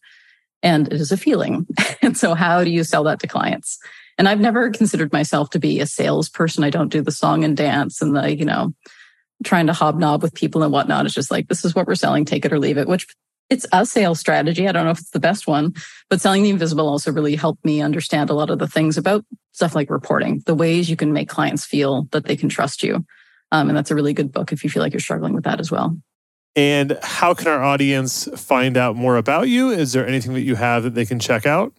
and 0.63 0.91
it 0.91 0.99
is 0.99 1.12
a 1.12 1.17
feeling. 1.17 1.67
and 2.02 2.17
so 2.17 2.34
how 2.34 2.63
do 2.63 2.71
you 2.71 2.84
sell 2.84 3.04
that 3.04 3.19
to 3.19 3.28
clients? 3.28 3.78
And 4.17 4.28
I've 4.28 4.39
never 4.39 4.71
considered 4.71 5.13
myself 5.13 5.52
to 5.52 5.60
be 5.60 5.80
a 5.80 5.86
salesperson. 5.86 6.63
I 6.63 6.69
don't 6.71 6.91
do 6.91 7.02
the 7.02 7.12
song 7.12 7.43
and 7.43 7.56
dance 7.56 8.02
and 8.02 8.15
the, 8.15 8.36
you 8.36 8.45
know, 8.45 8.73
trying 9.43 9.67
to 9.67 9.74
hobnob 9.74 10.22
with 10.22 10.34
people 10.34 10.63
and 10.63 10.72
whatnot. 10.72 11.06
It's 11.06 11.15
just 11.15 11.32
like, 11.32 11.48
this 11.48 11.65
is 11.65 11.76
what 11.76 11.88
we're 11.88 11.96
selling, 11.96 12.26
take 12.26 12.46
it 12.46 12.54
or 12.54 12.60
leave 12.60 12.78
it, 12.78 12.88
which 12.88 13.08
it's 13.50 13.65
a 13.72 13.86
sales 13.86 14.19
strategy. 14.19 14.67
I 14.67 14.72
don't 14.72 14.86
know 14.86 14.91
if 14.91 15.00
it's 15.00 15.12
the 15.12 15.19
best 15.19 15.48
one, 15.48 15.74
but 16.10 16.22
selling 16.22 16.43
the 16.43 16.50
invisible 16.50 16.88
also 16.88 17.12
really 17.12 17.36
helped 17.36 17.63
me 17.65 17.82
understand 17.82 18.30
a 18.30 18.34
lot 18.34 18.50
of 18.50 18.60
the 18.60 18.67
things 18.67 18.98
about 18.98 19.26
stuff 19.52 19.76
like 19.76 19.89
reporting, 19.89 20.41
the 20.46 20.56
ways 20.56 20.89
you 20.89 20.96
can 20.96 21.13
make 21.13 21.30
clients 21.30 21.65
feel 21.65 22.08
that 22.12 22.26
they 22.26 22.36
can 22.36 22.50
trust 22.50 22.84
you. 22.84 23.06
Um, 23.52 23.69
and 23.69 23.78
that's 23.78 23.91
a 23.91 23.96
really 23.96 24.13
good 24.13 24.32
book 24.32 24.52
if 24.52 24.63
you 24.63 24.69
feel 24.69 24.82
like 24.82 24.93
you're 24.93 25.00
struggling 25.00 25.34
with 25.34 25.43
that 25.43 25.60
as 25.60 25.69
well. 25.69 25.96
And 26.56 26.98
how 27.02 27.34
can 27.34 27.48
our 27.48 27.63
audience 27.63 28.28
find 28.36 28.78
out 28.78 28.96
more 28.96 29.17
about 29.17 29.50
you? 29.50 29.72
Is 29.72 29.93
there 29.93 30.08
anything 30.08 30.34
that 30.34 30.41
you 30.41 30.56
have 30.56 30.84
that 30.84 30.96
they 30.96 31.06
can 31.06 31.19
check 31.19 31.46
out? 31.46 31.74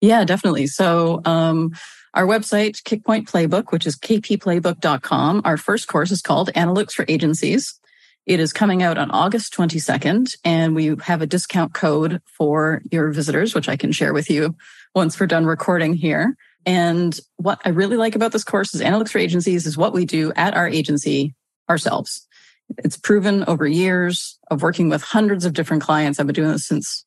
Yeah, 0.00 0.24
definitely. 0.24 0.66
So, 0.66 1.22
um, 1.24 1.72
our 2.16 2.26
website, 2.26 2.82
Kickpoint 2.82 3.30
Playbook, 3.30 3.72
which 3.72 3.86
is 3.86 3.96
kpplaybook.com, 3.96 5.42
our 5.44 5.56
first 5.58 5.86
course 5.86 6.10
is 6.10 6.22
called 6.22 6.50
Analytics 6.54 6.92
for 6.92 7.04
Agencies. 7.08 7.78
It 8.24 8.40
is 8.40 8.54
coming 8.54 8.82
out 8.82 8.96
on 8.98 9.10
August 9.10 9.54
22nd, 9.54 10.36
and 10.42 10.74
we 10.74 10.96
have 11.02 11.22
a 11.22 11.26
discount 11.26 11.74
code 11.74 12.22
for 12.24 12.82
your 12.90 13.12
visitors, 13.12 13.54
which 13.54 13.68
I 13.68 13.76
can 13.76 13.92
share 13.92 14.12
with 14.14 14.30
you 14.30 14.56
once 14.94 15.20
we're 15.20 15.26
done 15.26 15.46
recording 15.46 15.94
here. 15.94 16.36
And 16.64 17.18
what 17.36 17.60
I 17.64 17.68
really 17.68 17.96
like 17.96 18.16
about 18.16 18.32
this 18.32 18.42
course 18.42 18.74
is 18.74 18.80
Analytics 18.80 19.10
for 19.10 19.18
Agencies 19.18 19.66
is 19.66 19.76
what 19.76 19.92
we 19.92 20.06
do 20.06 20.32
at 20.34 20.54
our 20.54 20.66
agency 20.66 21.34
ourselves. 21.68 22.26
It's 22.78 22.96
proven 22.96 23.44
over 23.46 23.66
years 23.66 24.38
of 24.50 24.62
working 24.62 24.88
with 24.88 25.02
hundreds 25.02 25.44
of 25.44 25.52
different 25.52 25.82
clients. 25.84 26.18
I've 26.18 26.26
been 26.26 26.34
doing 26.34 26.50
this 26.50 26.66
since 26.66 27.05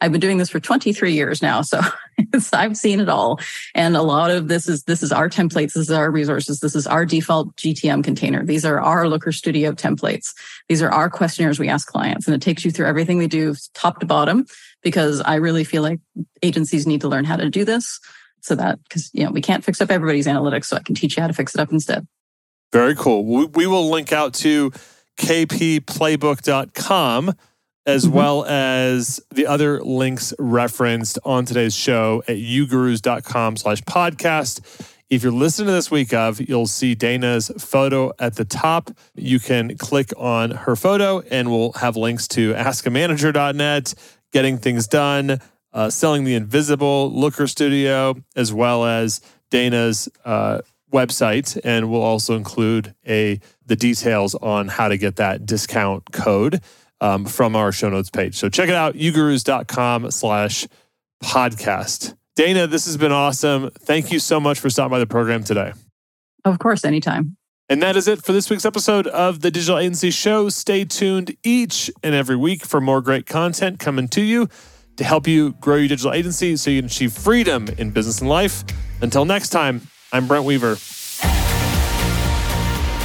I've 0.00 0.12
been 0.12 0.20
doing 0.20 0.38
this 0.38 0.50
for 0.50 0.60
23 0.60 1.12
years 1.12 1.42
now. 1.42 1.62
So 1.62 1.80
I've 2.52 2.76
seen 2.76 3.00
it 3.00 3.08
all. 3.08 3.40
And 3.74 3.96
a 3.96 4.02
lot 4.02 4.30
of 4.30 4.48
this 4.48 4.68
is, 4.68 4.84
this 4.84 5.02
is 5.02 5.12
our 5.12 5.28
templates. 5.28 5.74
This 5.74 5.88
is 5.88 5.90
our 5.90 6.10
resources. 6.10 6.60
This 6.60 6.74
is 6.74 6.86
our 6.86 7.06
default 7.06 7.56
GTM 7.56 8.04
container. 8.04 8.44
These 8.44 8.64
are 8.64 8.80
our 8.80 9.08
Looker 9.08 9.32
Studio 9.32 9.72
templates. 9.72 10.32
These 10.68 10.82
are 10.82 10.90
our 10.90 11.10
questionnaires 11.10 11.58
we 11.58 11.68
ask 11.68 11.88
clients. 11.88 12.26
And 12.26 12.34
it 12.34 12.42
takes 12.42 12.64
you 12.64 12.70
through 12.70 12.86
everything 12.86 13.18
we 13.18 13.28
do 13.28 13.54
top 13.74 14.00
to 14.00 14.06
bottom 14.06 14.46
because 14.82 15.20
I 15.20 15.36
really 15.36 15.64
feel 15.64 15.82
like 15.82 16.00
agencies 16.42 16.86
need 16.86 17.00
to 17.02 17.08
learn 17.08 17.24
how 17.24 17.36
to 17.36 17.48
do 17.48 17.64
this 17.64 18.00
so 18.40 18.54
that, 18.56 18.82
because, 18.82 19.10
you 19.12 19.24
know, 19.24 19.30
we 19.30 19.40
can't 19.40 19.64
fix 19.64 19.80
up 19.80 19.90
everybody's 19.90 20.26
analytics. 20.26 20.66
So 20.66 20.76
I 20.76 20.80
can 20.80 20.94
teach 20.94 21.16
you 21.16 21.22
how 21.22 21.28
to 21.28 21.34
fix 21.34 21.54
it 21.54 21.60
up 21.60 21.72
instead. 21.72 22.06
Very 22.72 22.94
cool. 22.94 23.24
We 23.24 23.66
will 23.66 23.90
link 23.90 24.12
out 24.12 24.34
to 24.34 24.72
kpplaybook.com 25.18 27.34
as 27.86 28.04
mm-hmm. 28.04 28.16
well 28.16 28.44
as 28.44 29.20
the 29.30 29.46
other 29.46 29.82
links 29.82 30.32
referenced 30.38 31.18
on 31.24 31.44
today's 31.44 31.74
show 31.74 32.22
at 32.28 32.36
ugurus.com 32.36 33.56
slash 33.56 33.82
podcast. 33.82 34.88
If 35.10 35.22
you're 35.22 35.32
listening 35.32 35.66
to 35.66 35.72
this 35.72 35.90
week 35.90 36.14
of, 36.14 36.40
you'll 36.40 36.66
see 36.66 36.94
Dana's 36.94 37.50
photo 37.58 38.12
at 38.18 38.36
the 38.36 38.46
top. 38.46 38.90
You 39.14 39.40
can 39.40 39.76
click 39.76 40.10
on 40.16 40.52
her 40.52 40.74
photo 40.74 41.20
and 41.30 41.50
we'll 41.50 41.72
have 41.72 41.96
links 41.96 42.26
to 42.28 42.54
askamanager.net, 42.54 43.94
getting 44.32 44.56
things 44.56 44.86
done, 44.86 45.40
uh, 45.74 45.90
selling 45.90 46.24
the 46.24 46.34
invisible, 46.34 47.12
Looker 47.12 47.46
Studio, 47.46 48.14
as 48.36 48.54
well 48.54 48.86
as 48.86 49.20
Dana's 49.50 50.08
uh, 50.24 50.62
website. 50.90 51.60
And 51.62 51.90
we'll 51.90 52.02
also 52.02 52.34
include 52.34 52.94
a 53.06 53.38
the 53.66 53.76
details 53.76 54.34
on 54.36 54.68
how 54.68 54.88
to 54.88 54.96
get 54.96 55.16
that 55.16 55.44
discount 55.44 56.10
code 56.12 56.62
um, 57.02 57.26
from 57.26 57.56
our 57.56 57.72
show 57.72 57.90
notes 57.90 58.08
page. 58.08 58.36
So 58.36 58.48
check 58.48 58.68
it 58.68 58.74
out, 58.74 58.94
ugurus.com 58.94 60.10
slash 60.12 60.66
podcast. 61.22 62.16
Dana, 62.36 62.66
this 62.66 62.86
has 62.86 62.96
been 62.96 63.12
awesome. 63.12 63.70
Thank 63.70 64.12
you 64.12 64.18
so 64.18 64.40
much 64.40 64.60
for 64.60 64.70
stopping 64.70 64.92
by 64.92 64.98
the 65.00 65.06
program 65.06 65.44
today. 65.44 65.72
Of 66.44 66.58
course, 66.58 66.84
anytime. 66.84 67.36
And 67.68 67.82
that 67.82 67.96
is 67.96 68.08
it 68.08 68.24
for 68.24 68.32
this 68.32 68.48
week's 68.48 68.64
episode 68.64 69.06
of 69.06 69.40
the 69.40 69.50
Digital 69.50 69.78
Agency 69.78 70.10
Show. 70.10 70.48
Stay 70.48 70.84
tuned 70.84 71.36
each 71.42 71.90
and 72.02 72.14
every 72.14 72.36
week 72.36 72.64
for 72.64 72.80
more 72.80 73.00
great 73.00 73.26
content 73.26 73.78
coming 73.78 74.08
to 74.08 74.22
you 74.22 74.48
to 74.96 75.04
help 75.04 75.26
you 75.26 75.52
grow 75.54 75.76
your 75.76 75.88
digital 75.88 76.12
agency 76.12 76.56
so 76.56 76.70
you 76.70 76.80
can 76.80 76.86
achieve 76.86 77.12
freedom 77.12 77.68
in 77.78 77.90
business 77.90 78.20
and 78.20 78.28
life. 78.28 78.64
Until 79.00 79.24
next 79.24 79.48
time, 79.48 79.82
I'm 80.12 80.28
Brent 80.28 80.44
Weaver. 80.44 80.76